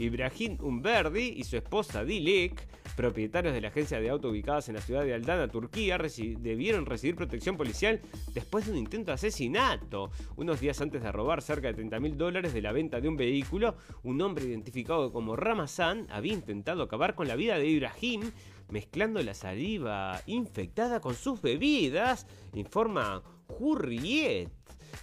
[0.00, 2.66] Ibrahim Umberdi y su esposa Dilek
[3.00, 7.16] propietarios de la agencia de auto ubicadas en la ciudad de Aldana, Turquía, debieron recibir
[7.16, 8.00] protección policial
[8.34, 10.10] después de un intento de asesinato.
[10.36, 13.16] Unos días antes de robar cerca de 30 mil dólares de la venta de un
[13.16, 18.32] vehículo, un hombre identificado como Ramazan había intentado acabar con la vida de Ibrahim
[18.68, 24.50] mezclando la saliva infectada con sus bebidas, informa Hurriyet.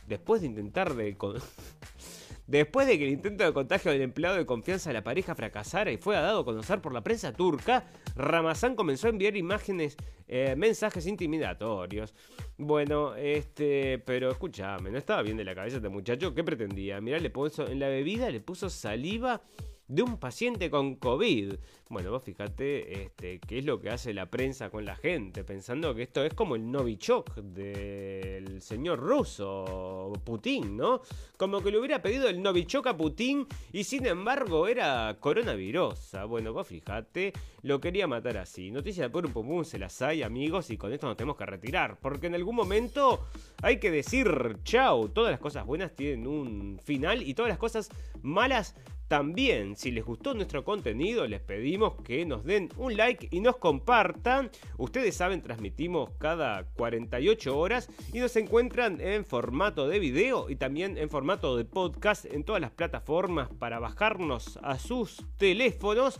[0.07, 1.17] Después de intentar de...
[2.47, 5.91] Después de que el intento de contagio del empleado de confianza de la pareja fracasara
[5.91, 7.85] y fue dado a conocer por la prensa turca,
[8.15, 9.97] Ramazán comenzó a enviar imágenes,
[10.29, 12.15] eh, mensajes intimidatorios.
[12.57, 16.33] Bueno, este, pero escúchame, no estaba bien de la cabeza este muchacho.
[16.33, 17.01] ¿Qué pretendía?
[17.01, 19.41] Mirá, le puso en la bebida, le puso saliva
[19.87, 21.53] de un paciente con COVID.
[21.89, 25.95] Bueno, vos fíjate este, qué es lo que hace la prensa con la gente, pensando
[25.95, 31.01] que esto es como el Novichok del señor ruso, Putin, ¿no?
[31.37, 36.25] Como que le hubiera pedido el Novichok a Putin y sin embargo era coronavirosa.
[36.25, 37.31] Bueno, vos fíjate,
[37.61, 38.71] lo quería matar así.
[38.71, 41.97] Noticias de por pum se las hay, amigos, y con esto nos tenemos que retirar,
[42.01, 43.25] porque en algún momento
[43.61, 45.09] hay que decir chau.
[45.09, 47.89] Todas las cosas buenas tienen un final y todas las cosas
[48.21, 48.75] malas
[49.07, 53.57] también, si les gustó nuestro contenido, les pedimos que nos den un like y nos
[53.57, 54.51] compartan.
[54.77, 60.97] Ustedes saben, transmitimos cada 48 horas y nos encuentran en formato de video y también
[60.97, 66.19] en formato de podcast en todas las plataformas para bajarnos a sus teléfonos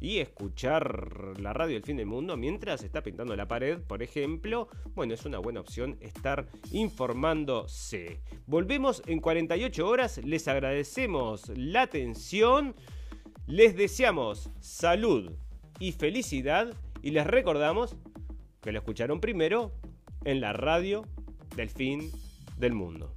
[0.00, 4.68] y escuchar la radio del fin del mundo mientras está pintando la pared, por ejemplo,
[4.94, 8.20] bueno, es una buena opción estar informándose.
[8.46, 12.74] Volvemos en 48 horas, les agradecemos la atención,
[13.46, 15.32] les deseamos salud
[15.78, 17.96] y felicidad y les recordamos
[18.60, 19.72] que lo escucharon primero
[20.24, 21.06] en la radio
[21.54, 22.10] del fin
[22.58, 23.15] del mundo.